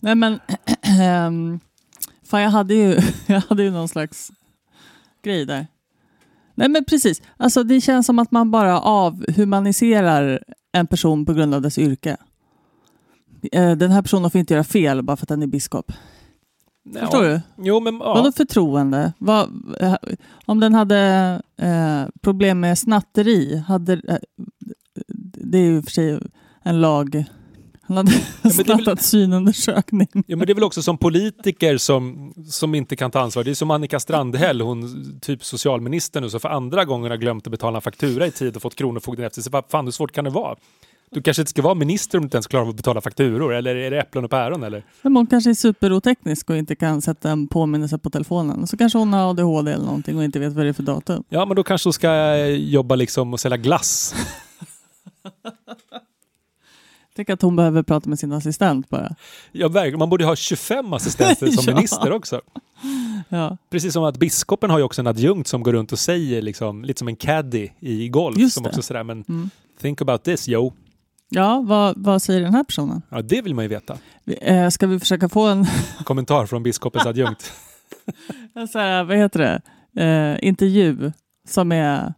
[0.00, 0.40] Nej men,
[1.00, 1.60] ehm,
[2.24, 4.32] fan jag hade ju, jag hade ju någon slags
[5.22, 5.66] grej där.
[6.54, 11.54] Nej men precis, alltså det känns som att man bara avhumaniserar en person på grund
[11.54, 12.16] av dess yrke.
[13.52, 15.92] Eh, Den här personen får inte göra fel bara för att den är biskop.
[16.98, 17.40] Förstår du?
[17.58, 18.14] Jo, men ja.
[18.14, 19.12] Vadå förtroende?
[19.18, 19.48] Vad,
[19.80, 19.94] eh,
[20.46, 20.98] om den hade
[21.56, 24.18] eh, problem med snatteri, hade, eh,
[25.34, 26.20] det är ju för sig
[26.62, 27.24] en lag.
[27.82, 28.10] Han hade
[28.42, 30.08] det är väl- synundersökning.
[30.26, 33.44] Ja, men det är väl också som politiker som, som inte kan ta ansvar.
[33.44, 37.46] Det är som Annika Strandhäll, hon typ socialminister nu, som för andra gången har glömt
[37.46, 39.52] att betala en faktura i tid och fått Kronofogden efter sig.
[39.68, 40.56] Fan, hur svårt kan det vara?
[41.10, 43.54] Du kanske inte ska vara minister om du inte ens klarar av att betala fakturor.
[43.54, 44.62] Eller är det äpplen och päron?
[44.62, 44.84] Eller?
[45.02, 48.66] Men hon kanske är superoteknisk och inte kan sätta en påminnelse på telefonen.
[48.66, 51.24] Så kanske hon har ADHD eller någonting och inte vet vad det är för datum.
[51.28, 54.14] Ja, men då kanske hon ska eh, jobba liksom och sälja glass.
[57.16, 59.14] Tänk att hon behöver prata med sin assistent bara.
[59.52, 59.98] Ja, verkligen.
[59.98, 61.74] Man borde ha 25 assistenter som Ja.
[61.74, 62.40] minister också.
[63.28, 66.42] Ja, Precis som att biskopen har ju också en adjunkt som går runt och säger
[66.42, 68.38] liksom, lite som en caddy i golf.
[68.38, 68.68] Just som det.
[68.68, 69.50] också sådär, men mm.
[69.80, 70.72] think about this, yo.
[71.28, 73.02] ja vad, vad säger den här personen?
[73.08, 73.98] Ja, det vill man ju veta.
[74.24, 75.66] Vi- Eh, ska vi försöka få en,
[76.04, 77.52] Kommentar från biskopens adjunkt.
[78.54, 79.60] en så här, vad heter
[79.92, 81.12] det, eh, intervju
[81.48, 82.14] som är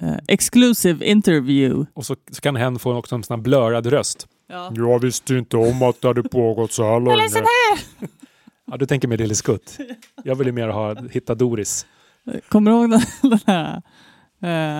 [0.00, 1.90] eh, exclusive interview.
[1.94, 4.26] Och så, så kan hen få också en sån här blörad röst.
[4.48, 4.72] Ja.
[4.74, 7.46] Jag visste inte om att det hade pågått så här länge.
[8.70, 9.78] Ja, du tänker mer Lille Skutt.
[10.24, 11.86] Jag vill ju mer ha Hitta Doris.
[12.48, 13.82] Kommer du ihåg den, den här,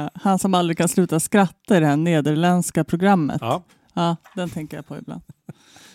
[0.05, 3.38] eh, han som aldrig kan sluta skratta i det här nederländska programmet?
[3.40, 5.22] Ja, Ja, den tänker jag på ibland.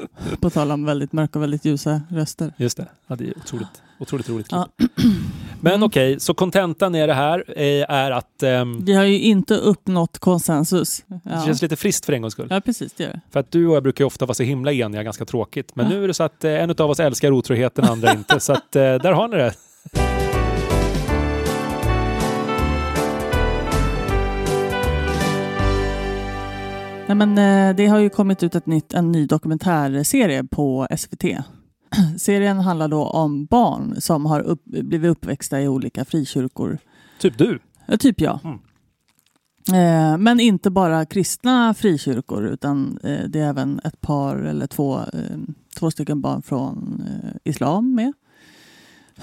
[0.39, 2.53] På tal om väldigt mörka och väldigt ljusa röster.
[2.57, 2.87] just det.
[3.07, 4.61] Ja, det är otroligt, otroligt roligt klipp.
[4.77, 4.85] Ja.
[5.61, 9.55] Men okej, så kontentan är det här eh, är att ehm, Vi har ju inte
[9.55, 11.03] uppnått konsensus.
[11.07, 12.47] det Ja, känns lite friskt för en gångs skull.
[12.49, 13.21] ja precis det gör det.
[13.31, 15.75] För att du och jag brukar ju ofta vara så himla eniga, ganska tråkigt.
[15.75, 15.91] Men Ja.
[15.91, 18.39] nu är det så att eh, en av oss älskar otroheten, andra inte.
[18.39, 19.53] Så att eh, där har ni det.
[27.09, 31.23] Nej, men, eh, det har ju kommit ut ett nytt, en ny dokumentärserie på SVT.
[32.17, 36.77] Serien handlar då om barn som har upp, blivit uppväxta i olika frikyrkor.
[37.19, 37.59] Typ du.
[37.85, 38.39] Ja, typ jag.
[38.43, 38.59] Mm.
[39.67, 44.99] Eh, men inte bara kristna frikyrkor utan eh, det är även ett par eller två,
[44.99, 45.37] eh,
[45.79, 47.03] två stycken barn från
[47.43, 48.13] islam med.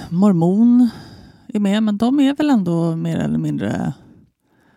[0.09, 0.89] Mormon
[1.49, 3.93] är med, men de är väl ändå mer eller mindre...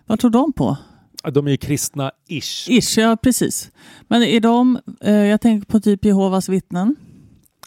[0.06, 0.78] Vad tror de på?
[1.24, 2.70] De är ju kristna-ish.
[2.70, 3.72] Ish, ja precis.
[4.08, 6.96] Men är de, eh, jag tänker på typ Jehovas vittnen.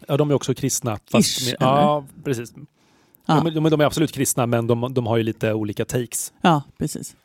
[0.09, 0.99] Ja, de är också kristna.
[1.19, 2.53] Ish, med, ja, precis.
[3.27, 3.41] Ja.
[3.41, 6.33] De, de, de är absolut kristna, men de, de har ju lite olika takes.
[6.41, 7.17] Ja, precis.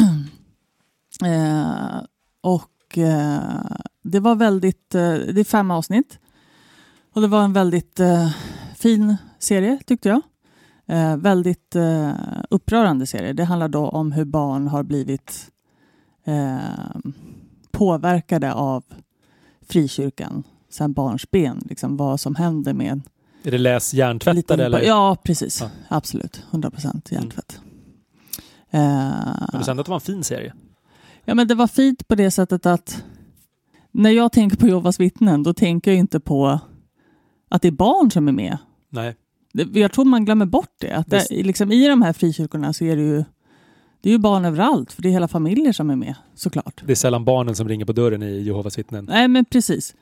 [1.24, 2.02] eh,
[2.40, 3.40] och eh,
[4.02, 6.18] det var väldigt, eh, det är fem avsnitt.
[7.14, 8.30] Och det var en väldigt eh,
[8.76, 10.22] fin serie tyckte jag.
[10.86, 12.12] Eh, väldigt eh,
[12.50, 13.32] upprörande serie.
[13.32, 15.50] Det handlar då om hur barn har blivit
[16.24, 16.58] eh,
[17.70, 18.84] påverkade av
[19.68, 21.62] frikyrkan sedan barns ben.
[21.68, 23.00] Liksom vad som händer med
[23.42, 24.80] Är det läs hjärntvättade eller?
[24.82, 25.60] Ja, precis.
[25.60, 25.70] Ja.
[25.88, 26.42] Absolut.
[26.50, 27.60] 100 procent hjärntvätt.
[28.70, 30.54] Men du Eh, sa ändå att det var en fin serie.
[31.24, 33.04] ja, men det var fint på det sättet att
[33.90, 36.60] när jag tänker på Jehovas vittnen, då tänker jag inte på
[37.50, 38.58] att det är barn som är med.
[38.88, 39.16] Nej.
[39.52, 40.92] Jag tror man glömmer bort det.
[40.92, 43.24] Att det liksom, I de här frikyrkorna så är det ju
[44.00, 46.82] det är ju barn överallt, för det är hela familjer som är med såklart.
[46.86, 49.04] Det är sällan barnen som ringer på dörren i Jehovas vittnen.
[49.04, 49.94] Nej, men precis.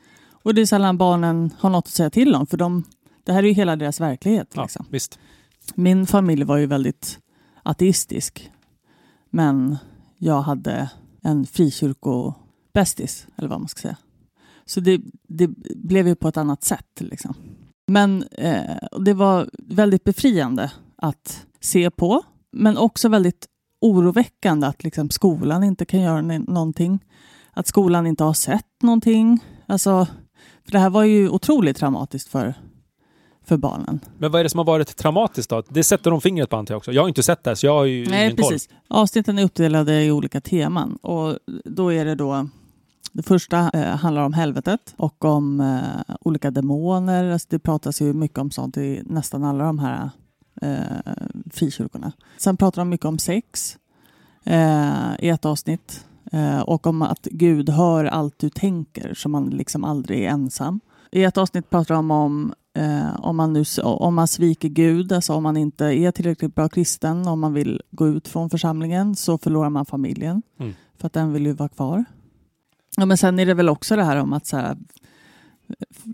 [0.43, 2.85] Och det är sällan barnen har något att säga till om, för de,
[3.25, 4.53] det här är ju hela deras verklighet.
[4.55, 4.87] Ja, Liksom.
[4.91, 5.19] visst.
[5.75, 7.19] Min familj var ju väldigt
[7.63, 8.51] ateistisk.
[9.31, 9.77] Men
[10.19, 10.91] jag hade
[11.23, 13.97] en frikyrkobästis, eller vad man ska säga.
[14.65, 17.01] Så det, det blev ju på ett annat sätt.
[17.01, 17.35] Liksom.
[17.91, 22.23] Men eh, det var väldigt befriande att se på.
[22.53, 23.47] Men också väldigt
[23.81, 26.99] oroväckande att liksom, skolan inte kan göra någonting.
[27.53, 29.39] Att skolan inte har sett någonting.
[29.67, 30.07] Alltså,
[30.65, 32.55] för det här var ju otroligt traumatiskt för,
[33.45, 34.01] för barnen.
[34.19, 35.63] Men vad är det som har varit traumatiskt då?
[35.69, 36.93] Det sätter de fingret på antar jag också.
[36.93, 38.51] Jag har inte sett det, här, så jag har ju Nej, ingen koll.
[38.51, 38.69] precis.
[38.89, 40.97] Avsnitten är uppdelade i olika teman.
[40.97, 42.49] Och då är det då
[43.13, 47.33] det första eh, handlar om helvetet och om eh, olika demoner.
[47.33, 50.11] Alltså det pratas ju mycket om sånt i nästan alla de här
[50.63, 51.13] eh,
[51.51, 52.13] frikyrkorna.
[52.37, 53.79] Sen pratar de mycket om sex
[54.45, 56.05] eh, i ett avsnitt.
[56.33, 60.81] Eh, och om att Gud hör allt du tänker, så man liksom aldrig är ensam.
[61.11, 65.35] I ett avsnitt pratar de om eh, om, man nu, om man sviker Gud, alltså
[65.35, 69.39] om man inte är tillräckligt bra kristen, om man vill gå ut från församlingen, så
[69.39, 70.43] förlorar man familjen.
[70.59, 70.75] Mm.
[70.99, 72.05] För att den vill ju vara kvar.
[72.97, 74.77] Ja, men sen är det väl också det här om att så här,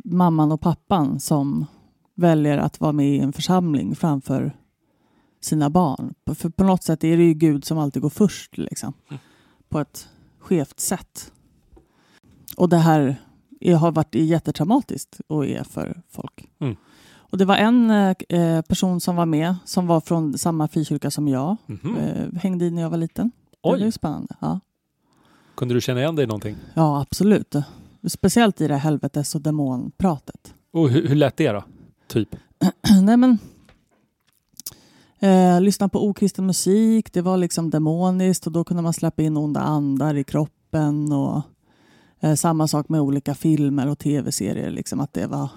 [0.05, 1.67] mamman och pappan som
[2.15, 4.57] väljer att vara med i en församling framför
[5.41, 6.15] sina barn.
[6.35, 8.59] För på något sätt är det ju Gud som alltid går först.
[8.59, 9.21] Liksom, Mm.
[9.69, 10.09] På ett
[10.39, 11.33] skevt sätt.
[12.57, 13.17] Och det här
[13.61, 16.51] är, har varit jättetraumatiskt och är för folk.
[16.59, 16.77] Mm.
[17.15, 21.29] Och det var en eh, person som var med som var från samma frikyrka som
[21.29, 21.57] jag.
[21.67, 21.97] Mhm.
[21.97, 23.33] Eh, hängde i när jag var liten.
[23.51, 24.35] Det var ju Oj, spännande.
[24.41, 24.61] Ja.
[25.57, 26.57] Kunde du känna igen dig i någonting?
[26.75, 27.55] ja, absolut.
[28.09, 30.55] Speciellt i det helvetes och demonpratet.
[30.73, 31.65] Och hur, hur lät det då?
[32.07, 32.29] Typ?
[33.03, 33.39] Nej men
[35.19, 39.37] eh, lyssna på okristen musik, det var liksom demoniskt och då kunde man släppa in
[39.37, 41.43] onda andar i kroppen och
[42.21, 45.49] eh, samma sak med olika filmer och tv-serier, liksom att det var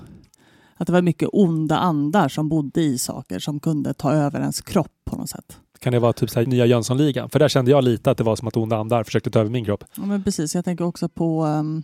[0.80, 4.62] att det var mycket onda andar som bodde i saker som kunde ta över ens
[4.62, 5.58] kropp på något sätt.
[5.80, 7.30] Kan det vara typ så här nya Jönssonligan?
[7.30, 9.50] För där kände jag lite att det var som att onda andar försökte ta över
[9.50, 9.84] min kropp.
[9.96, 11.84] Ja, men precis, jag tänker också på um,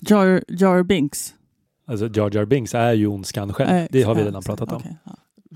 [0.00, 1.34] Jar, Jar Binks.
[1.86, 3.70] Alltså Jar Jar Binks är ju ondskan själv.
[3.70, 4.76] Eh, det har vi redan pratat om.
[4.76, 5.12] okej, ja.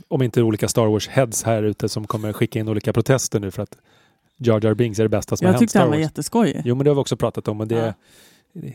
[0.09, 3.63] Om inte olika Star Wars-heads här ute som kommer skicka in olika protester nu för
[3.63, 3.77] att
[4.37, 6.03] Jar Jar Binks är det bästa som har Jag hänt tyckte Star han var Wars.
[6.05, 6.63] jätteskojig.
[6.65, 7.95] Jo, men det har vi också pratat om och det är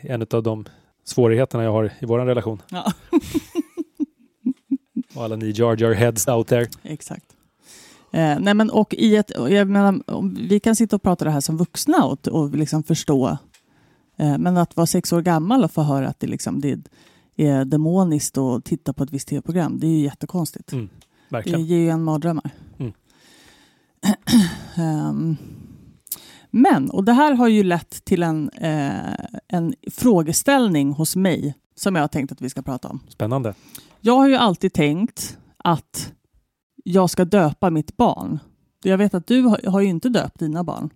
[0.01, 0.65] en av de
[1.05, 2.61] svårigheterna jag har i vår relation.
[2.69, 2.93] Ja.
[5.15, 6.67] Och alla ni Jar Jar heads out there.
[6.83, 7.25] Exakt.
[8.13, 11.41] Eh, nej men och i ett, jag menar, vi kan sitta och prata det här
[11.41, 13.37] som vuxna och, och liksom förstå.
[14.17, 16.79] Eh, men att vara sex år gammal och få höra att det, liksom, det
[17.35, 20.71] är demoniskt att titta på ett visst tv-program, det är ju jättekonstigt.
[20.71, 20.89] Mm,
[21.29, 21.65] Det verkligen.
[21.65, 22.49] ger ju en mardrömmar.
[22.79, 22.93] Mm.
[24.75, 25.37] Ehm,
[26.51, 29.13] men, och det här har ju lett till en, eh,
[29.47, 32.99] en frågeställning hos mig som jag har tänkt att vi ska prata om.
[33.09, 33.53] Spännande.
[34.01, 36.11] Jag har ju alltid tänkt att
[36.83, 38.39] jag ska döpa mitt barn.
[38.83, 40.89] Jag vet att du har, har ju inte döpt dina barn.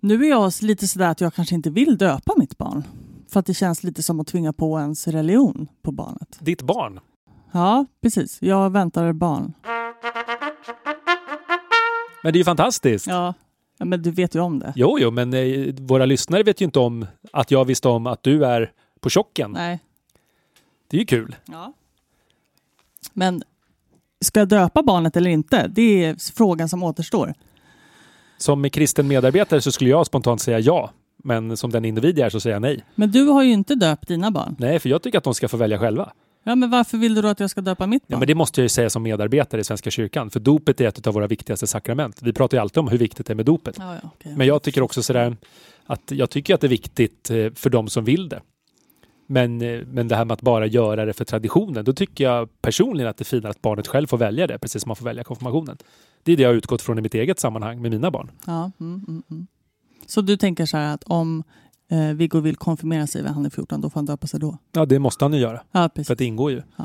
[0.00, 2.84] Nu är jag lite sådär att jag kanske inte vill döpa mitt barn.
[3.28, 6.38] För att det känns lite som att tvinga på ens religion på barnet.
[6.40, 7.00] Ditt barn.
[7.52, 8.42] Ja, precis.
[8.42, 9.52] Jag väntar barn.
[12.22, 13.06] Men det är ju fantastiskt.
[13.06, 13.34] Ja,
[13.78, 14.72] ja men du vet ju om det.
[14.76, 18.22] Jo, jo, men eh, våra lyssnare vet ju inte om att jag visste om att
[18.22, 19.50] du är på chocken.
[19.52, 19.80] Nej.
[20.88, 21.36] Det är ju kul.
[21.44, 21.72] Ja.
[23.12, 23.42] Men
[24.24, 25.68] ska jag döpa barnet eller inte?
[25.68, 27.34] Det är frågan som återstår.
[28.38, 30.90] Som kristen medarbetare så skulle jag spontant säga ja.
[31.24, 32.84] Men som den individ jag är så säger jag nej.
[32.94, 34.56] Men du har ju inte döpt dina barn.
[34.58, 36.12] Nej, för jag tycker att de ska få välja själva.
[36.44, 38.18] Ja, men varför vill du då att jag ska döpa mitt Ja, barn?
[38.20, 40.30] men det måste jag ju säga som medarbetare i Svenska kyrkan.
[40.30, 42.22] För dopet är ett av våra viktigaste sakrament.
[42.22, 43.76] Vi pratar ju alltid om hur viktigt det är med dopet.
[43.78, 44.34] Ja, ja, okej.
[44.36, 45.36] Men jag tycker också sådär
[45.86, 48.40] att jag tycker att det är viktigt eh, för de som vill det.
[49.26, 52.62] Men, eh, men det här med att bara göra det för traditionen, då tycker jag
[52.62, 55.04] personligen att det är finare att barnet själv får välja det, precis som man får
[55.04, 55.76] välja konfirmationen.
[56.22, 58.30] Det är det jag har utgått från i mitt eget sammanhang med mina barn.
[58.46, 59.46] Ja, mm, mm, mm.
[60.06, 61.42] Så du tänker så här att om
[61.90, 64.58] eh, Viggo vill konfirmera sig när han är 14, då får han döpa sig då?
[64.72, 66.10] Ja, det måste han ju göra, Ja, för precis.
[66.10, 66.62] att det ingår ju.
[66.76, 66.84] Ja.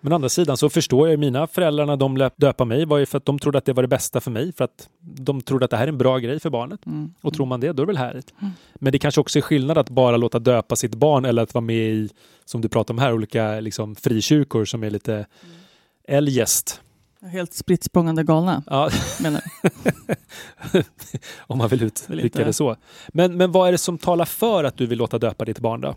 [0.00, 2.98] Men å andra sidan så förstår jag ju mina föräldrar när de döpa mig var
[2.98, 5.40] ju för att de trodde att det var det bästa för mig, för att de
[5.40, 6.86] trodde att det här är en bra grej för barnet.
[6.86, 7.14] Mm.
[7.20, 8.34] Och tror man det, då är det väl härligt.
[8.40, 8.52] Mm.
[8.74, 11.64] Men det kanske också är skillnad att bara låta döpa sitt barn eller att vara
[11.64, 12.10] med i,
[12.44, 15.26] som du pratar om här, olika liksom, frikyrkor som är lite
[16.08, 16.80] eljest.
[17.22, 19.42] Helt spritt språngande galna, Ja, menar
[21.38, 22.76] om man vill uttrycka det så.
[23.08, 25.80] Men, men vad är det som talar för att du vill låta döpa ditt barn
[25.80, 25.94] då?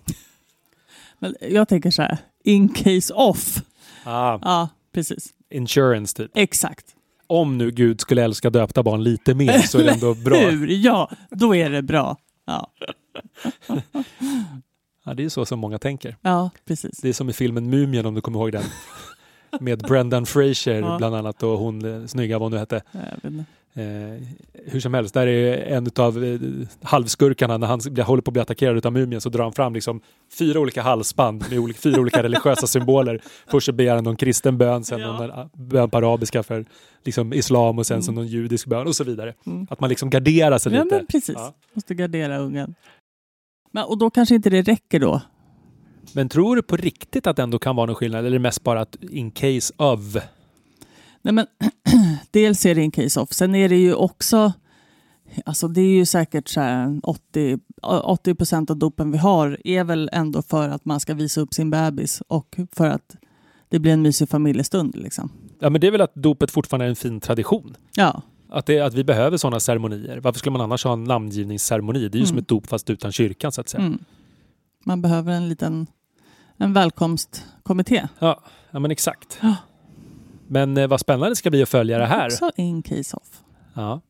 [1.19, 3.61] Men jag tänker så här, in case off.
[4.03, 5.29] Ah, Ja, precis.
[5.49, 6.31] insurance typ.
[6.37, 6.85] Exakt.
[7.27, 10.37] Om nu Gud skulle älska döpta barn lite mer så är det ändå bra.
[10.49, 10.67] Hur?
[10.67, 12.17] Ja, då är det bra.
[12.45, 12.71] Ja,
[15.05, 16.17] Ja, det är så som många tänker.
[16.21, 16.97] ja precis.
[17.01, 18.63] Det är som i filmen Mumien om du kommer ihåg den.
[19.59, 20.97] Med Brendan Fraser Ja.
[20.97, 22.81] bland annat och hon eh, snygga vad hon nu hette.
[23.73, 24.27] Eh,
[24.65, 26.39] hur som helst, där är en av eh,
[26.81, 30.01] halvskurkarna när han håller på att bli attackerad av mumien så drar han fram liksom
[30.37, 33.21] fyra olika halsband med olika, fyra olika religiösa symboler.
[33.51, 35.17] Först så ber han någon kristen bön, sen Ja.
[35.27, 36.65] någon bön på arabiska för
[37.05, 38.03] liksom islam och sen Mm.
[38.03, 39.33] så någon judisk bön och så vidare.
[39.45, 39.67] Mm.
[39.69, 40.95] Att man liksom garderar sig Ja, lite.
[40.95, 41.35] men precis.
[41.35, 41.53] Ja.
[41.73, 42.75] Måste gardera ungen.
[43.71, 45.21] Men, och då kanske inte det räcker då?
[46.13, 48.39] Men tror du på riktigt att det ändå kan vara någon skillnad eller är det
[48.39, 49.99] mest bara att in case of?
[51.21, 51.45] Nej, men
[52.31, 53.33] dels är det en case off.
[53.33, 54.53] Sen är det ju också,
[55.45, 59.83] alltså det är ju säkert så här 80, 80 procent av dopen vi har är
[59.83, 63.15] väl ändå för att man ska visa upp sin bebis och för att
[63.69, 64.95] det blir en mysig familjestund.
[64.95, 65.31] Liksom.
[65.59, 67.77] Ja men det är väl att dopet fortfarande är en fin tradition.
[67.95, 70.17] Ja, Att, det, att vi behöver sådana ceremonier.
[70.17, 72.09] Varför skulle man annars ha en namngivningsceremoni?
[72.09, 72.41] Det är ju som Mm.
[72.41, 73.83] ett dop fast utan kyrkan så att säga.
[73.83, 73.99] mm.
[74.85, 75.87] man behöver en liten
[76.57, 78.07] en välkomstkommitté.
[78.19, 79.39] Ja, ja men exakt.
[79.41, 79.55] Ja.
[80.51, 82.25] Men eh, vad spännande det ska bli att följa det här.
[82.25, 83.43] Också in case off.
[83.73, 84.01] Ja.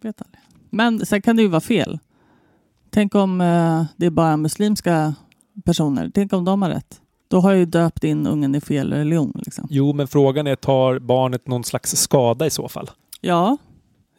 [0.00, 0.40] Vet aldrig.
[0.70, 1.98] Men sen kan det ju vara fel.
[2.90, 5.14] Tänk om eh, det är bara muslimska
[5.64, 6.10] personer.
[6.14, 7.00] Tänk om de har rätt.
[7.28, 9.32] Då har jag ju döpt in ungen i fel religion.
[9.34, 9.66] Liksom.
[9.70, 12.90] Jo, men frågan är, tar barnet någon slags skada i så fall?
[13.20, 13.56] Ja,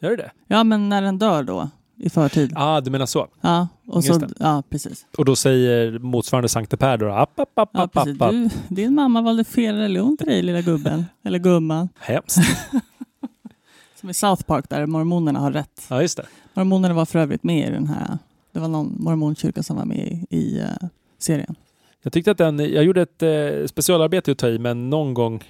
[0.00, 0.30] Gör det det?
[0.46, 2.52] ja, men när den dör då i förtid.
[2.56, 3.28] ah, du menar så.
[3.40, 5.06] Ja, och så, ja precis.
[5.18, 8.14] Och då säger motsvarande Sankte Per då, app, app, app, Ja, precis.
[8.14, 8.30] app, app.
[8.32, 11.04] Du, din mamma valde fel religion till dig lilla gubben.
[11.24, 11.88] Eller gumman.
[11.98, 12.38] Hemskt.
[14.00, 15.86] Som i South Park där mormonerna har rätt.
[15.90, 16.26] Ja, just det.
[16.54, 18.18] Mormonerna var för övrigt med i den här.
[18.52, 21.54] Det var någon mormonkyrka som var med i, i eh, serien.
[22.02, 25.42] Jag tyckte att den, jag gjorde ett eh, specialarbete att ta i, men någon gång,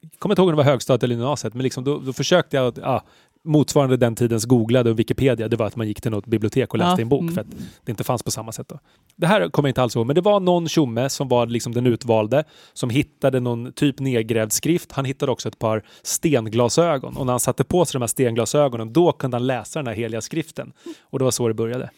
[0.00, 2.56] jag kommer inte ihåg om det var högstadiet eller gymnasiet, men liksom då, då försökte
[2.56, 3.02] jag att, ja,
[3.46, 6.78] motsvarande den tidens googlade och Wikipedia, det var att man gick till något bibliotek och
[6.78, 7.34] läste Ja, en bok mm.
[7.34, 7.46] för att
[7.84, 8.68] det inte fanns på samma sätt.
[8.68, 8.78] Då.
[9.16, 11.72] Det här kommer jag inte alls ihåg, men det var någon tjomme som var liksom
[11.74, 14.92] den utvalde som hittade någon typ nedgrävd skrift.
[14.92, 18.92] Han hittade också ett par stenglasögon och när han satte på sig de här stenglasögonen
[18.92, 20.72] då kunde han läsa den här heliga skriften.
[21.00, 21.90] Och det var så det började.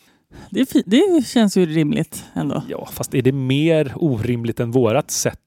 [0.51, 2.63] Det, det känns ju rimligt ändå.
[2.69, 5.39] Ja, fast är det mer orimligt än vårat sätt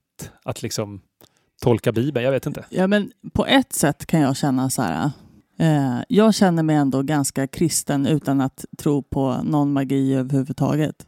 [0.44, 1.02] att liksom
[1.62, 2.26] tolka Bibeln?
[2.26, 2.66] Jag vet inte.
[2.70, 5.12] Ja, men på ett sätt kan jag känna så här.
[5.58, 11.08] Eh, jag känner mig ändå ganska kristen utan att tro på någon magi överhuvudtaget.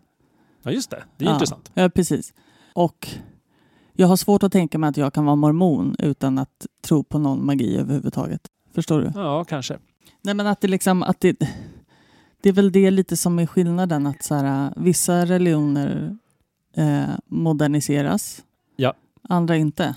[0.64, 1.04] Ja, just det.
[1.18, 1.34] Det är ja.
[1.34, 1.72] intressant.
[1.74, 2.34] Ja, precis.
[2.74, 3.08] Och
[3.94, 7.20] jag har svårt att tänka mig att jag kan vara mormon utan att tro på
[7.20, 8.42] någon magi överhuvudtaget.
[8.76, 9.12] Förstår du?
[9.16, 9.78] Ja, kanske.
[10.22, 11.40] Nej, men att det liksom att det,
[12.42, 16.18] det är väl det lite som är skillnaden att så här, vissa religioner
[16.76, 18.44] eh, moderniseras,
[18.76, 18.94] Ja.
[19.30, 19.96] andra inte.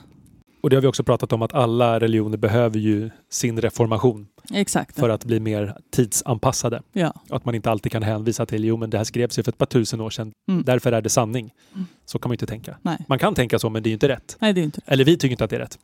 [0.63, 4.99] Och det har vi också pratat om att alla religioner behöver ju sin reformation Exakt.
[4.99, 6.83] för att bli mer tidsanpassade.
[6.93, 7.13] Ja.
[7.31, 9.59] Att man inte alltid kan hänvisa till, jo men det här skrevs ju för ett
[9.59, 10.65] par tusen år sedan, Mm.
[10.65, 11.53] därför är det sanning.
[11.75, 11.87] Mm.
[12.05, 12.77] Så kan man ju inte tänka.
[12.83, 12.99] Nej.
[13.09, 14.37] Man kan tänka så, men det är ju inte rätt.
[14.41, 14.93] Nej, det är inte det.
[14.93, 15.79] Eller vi tycker inte att det är rätt.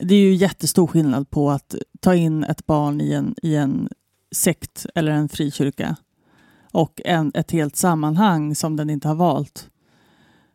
[0.00, 3.88] Det är ju jättestor skillnad på att ta in ett barn i en, i en
[4.34, 5.96] sekt eller en frikyrka
[6.72, 9.68] och en, ett helt sammanhang som den inte har valt.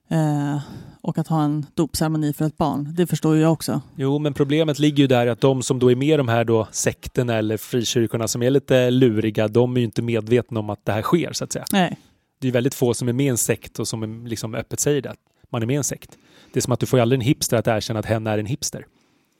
[0.09, 0.59] Eh,
[1.01, 2.93] och att ha en dopceremoni för ett barn.
[2.97, 3.81] Det förstår jag också.
[3.95, 6.43] Jo, men problemet ligger ju där att de som då är med i de här
[6.43, 10.85] då sekterna eller frikyrkorna som är lite luriga, de är ju inte medvetna om att
[10.85, 11.65] det här sker så att säga.
[11.71, 11.97] Nej.
[12.39, 14.79] Det är väldigt få som är med i en sekt och som är liksom öppet
[14.79, 16.17] säger det, att man är med i en sekt.
[16.53, 18.45] Det är som att du får aldrig en hipster att erkänna att hen är en
[18.45, 18.85] hipster.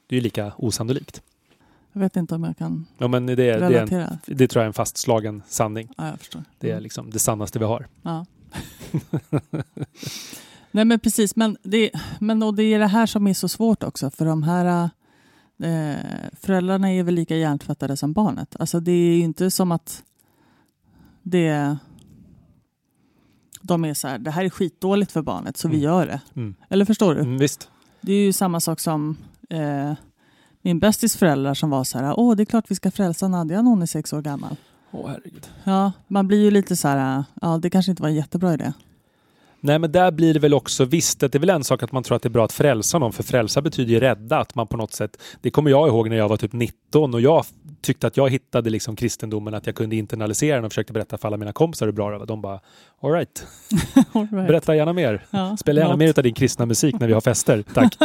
[0.09, 1.21] Det är ju lika osannolikt.
[1.93, 4.17] Jag vet inte om jag kan Ja, men det, det, är en, relatera.
[4.25, 5.89] det tror jag är en fastslagen sanning.
[5.97, 6.43] Ja, jag förstår.
[6.59, 7.87] Det är liksom det sannaste vi har.
[8.01, 8.25] Ja.
[10.71, 13.83] Nej men precis, men det, men och det är det här som är så svårt
[13.83, 14.89] också för de här
[15.63, 15.95] eh,
[16.41, 18.55] föräldrarna är väl lika hjärntvättade som barnet.
[18.59, 20.03] Alltså det är ju inte som att
[21.23, 21.77] det
[23.61, 25.83] de är så här, det här är skitdåligt för barnet så vi Mm.
[25.83, 26.21] gör det.
[26.35, 26.55] Mm.
[26.69, 27.21] Eller förstår du?
[27.21, 27.69] Mm, visst.
[28.01, 29.17] Det är ju samma sak som
[29.49, 29.93] eh,
[30.61, 33.61] min bästis föräldrar som var så här, åh det är klart vi ska frälsa Nadja
[33.61, 34.55] när hon är sex år gammal.
[34.91, 35.47] Åh herregud.
[35.63, 38.73] Ja, man blir ju lite så här, ja det kanske inte var en jättebra idé.
[39.63, 42.03] Nej men där blir det väl också, visst det är väl en sak att man
[42.03, 44.67] tror att det är bra att frälsa någon, för frälsa betyder ju rädda, att man
[44.67, 47.45] på något sätt, det kommer jag ihåg när jag var typ 19 och jag
[47.81, 51.27] tyckte att jag hittade liksom kristendomen, att jag kunde internalisera den och försökte berätta för
[51.27, 52.25] alla mina kompisar hur bra det var.
[52.25, 52.59] De bara,
[53.01, 53.45] alright,
[54.13, 54.47] All right.
[54.47, 55.25] berätta gärna mer.
[55.31, 55.99] Ja, Spela gärna något.
[55.99, 57.97] mer av din kristna musik när vi har fester, tack.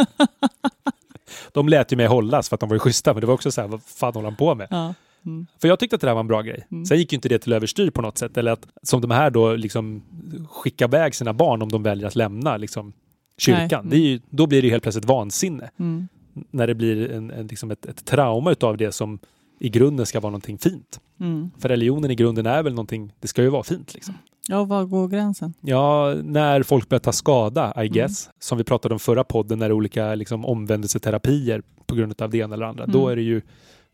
[1.53, 3.51] de lät ju mig hållas för att de var ju schyssta, men det var också
[3.51, 4.67] så här, vad fan håller han på med?
[4.71, 4.95] Ja.
[5.27, 5.47] Mm.
[5.61, 6.67] För jag tyckte att det där var en bra grej.
[6.71, 6.87] Mm.
[6.87, 8.37] Sen gick ju inte det till överstyr på något sätt.
[8.37, 10.03] Eller att som de här då liksom
[10.51, 12.93] skickar iväg sina barn om de väljer att lämna liksom,
[13.39, 13.93] kyrkan.
[13.93, 15.71] Är ju, då blir det helt plötsligt vansinne.
[15.79, 16.09] Mm.
[16.51, 19.19] När det blir en, en, liksom ett, ett trauma utav det som
[19.61, 21.01] i grunden ska vara någonting fint.
[21.21, 21.51] Mm.
[21.59, 24.15] För religionen i grunden är väl någonting, det ska ju vara fint liksom.
[24.49, 25.55] Ja, var går gränsen?
[25.61, 27.93] Ja, när folk börjar ta skada, I Mm.
[27.93, 28.31] guess.
[28.39, 32.31] Som vi pratade om förra podden, när det är olika liksom, omvändelseterapier på grund av
[32.31, 32.85] det ena eller andra.
[32.85, 32.93] Mm.
[32.93, 33.43] Då, är det ju,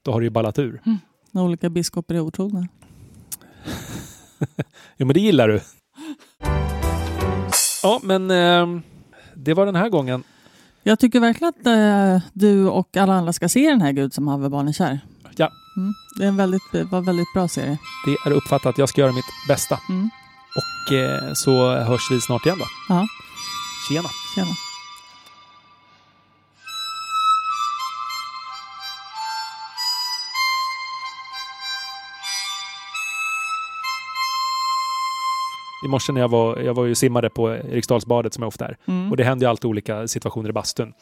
[0.02, 0.80] då har det ju ballat ur.
[1.34, 2.68] När olika biskopar är otrogna.
[4.96, 5.60] Jo, men det gillar du.
[7.82, 8.80] Ja, men eh,
[9.34, 10.22] det var den här gången.
[10.82, 14.28] Jag tycker verkligen att eh, du och alla andra ska se den här Gud som
[14.28, 15.00] haver barnen kär.
[15.36, 15.50] Ja.
[15.76, 15.92] Mm.
[16.18, 17.78] Det är en väldigt, var en väldigt bra serie.
[18.06, 18.78] Det är uppfattat.
[18.78, 19.80] Jag ska göra mitt bästa.
[19.88, 20.10] Mm.
[20.56, 22.64] Och eh, så hörs vi snart igen då.
[22.88, 23.06] Ja,
[23.88, 24.08] Tjena!
[24.34, 24.71] tjena.
[35.84, 38.76] I morse när jag var, jag var ju simmade på Eriksdalsbadet som jag ofta är.
[38.86, 39.10] Mm.
[39.10, 40.92] Och det händer ju alltid olika situationer i bastun.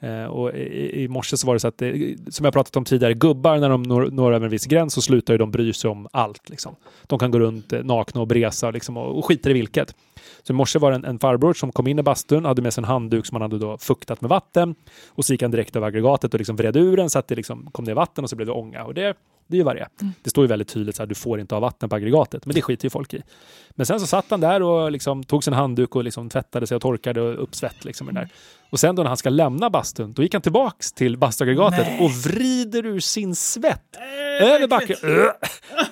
[0.00, 2.84] Eh, och i, I morse så var det så att, det, som jag pratat om
[2.84, 5.72] tidigare, gubbar när de når, når över en viss gräns så slutar ju de bry
[5.72, 6.50] sig om allt.
[6.50, 6.76] Liksom.
[7.06, 9.94] De kan gå runt eh, nakna och bresa liksom, och, och skiter i vilket.
[10.42, 12.74] Så i morse var det en, en farbror som kom in i bastun, hade med
[12.74, 14.74] sig en handduk som han hade då fuktat med vatten.
[15.08, 17.34] Och så gick han direkt över aggregatet och liksom vred ur den så att det
[17.34, 18.84] liksom kom ner vatten och så blev det ånga.
[18.84, 19.14] Och det,
[19.52, 19.88] det är ju vad det är.
[20.22, 22.46] Det står ju väldigt tydligt så här, du får inte ha vatten på aggregatet.
[22.46, 23.22] Men det skiter ju folk i.
[23.70, 26.74] Men sen så satt han där och liksom tog sin handduk och liksom tvättade sig
[26.74, 27.84] och torkade upp svett.
[27.84, 28.28] Liksom det där.
[28.70, 32.10] Och sen då när han ska lämna bastun, då gick han tillbaks till bastuaggregatet och
[32.10, 33.96] vrider ur sin svett
[34.40, 34.96] över backen.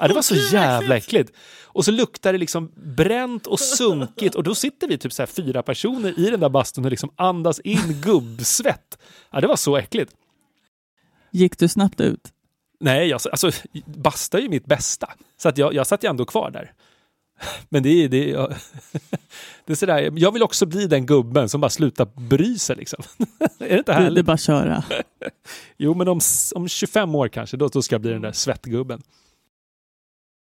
[0.01, 1.33] Ja, det var så jävla äckligt.
[1.65, 5.27] Och så luktar det liksom bränt och sunkigt och då sitter vi typ så här
[5.27, 8.99] fyra personer i den där bastun och liksom andas in gubbsvett.
[9.33, 10.13] Ja, det var så äckligt.
[11.31, 12.33] Gick du snabbt ut?
[12.81, 13.51] Nej, jag, alltså,
[13.87, 15.11] basta är ju mitt bästa.
[15.37, 16.73] Så att jag, jag satt ju ändå kvar där.
[17.69, 18.49] Men det är, det, är, jag,
[19.65, 23.03] det är sådär, jag vill också bli den gubben som bara slutar bry sig liksom.
[23.59, 24.27] är det inte Du, det är härligt?
[24.27, 24.85] bara köra.
[25.77, 26.21] Jo, men om,
[26.55, 29.03] om 25 år kanske, då, då ska jag bli den där svettgubben.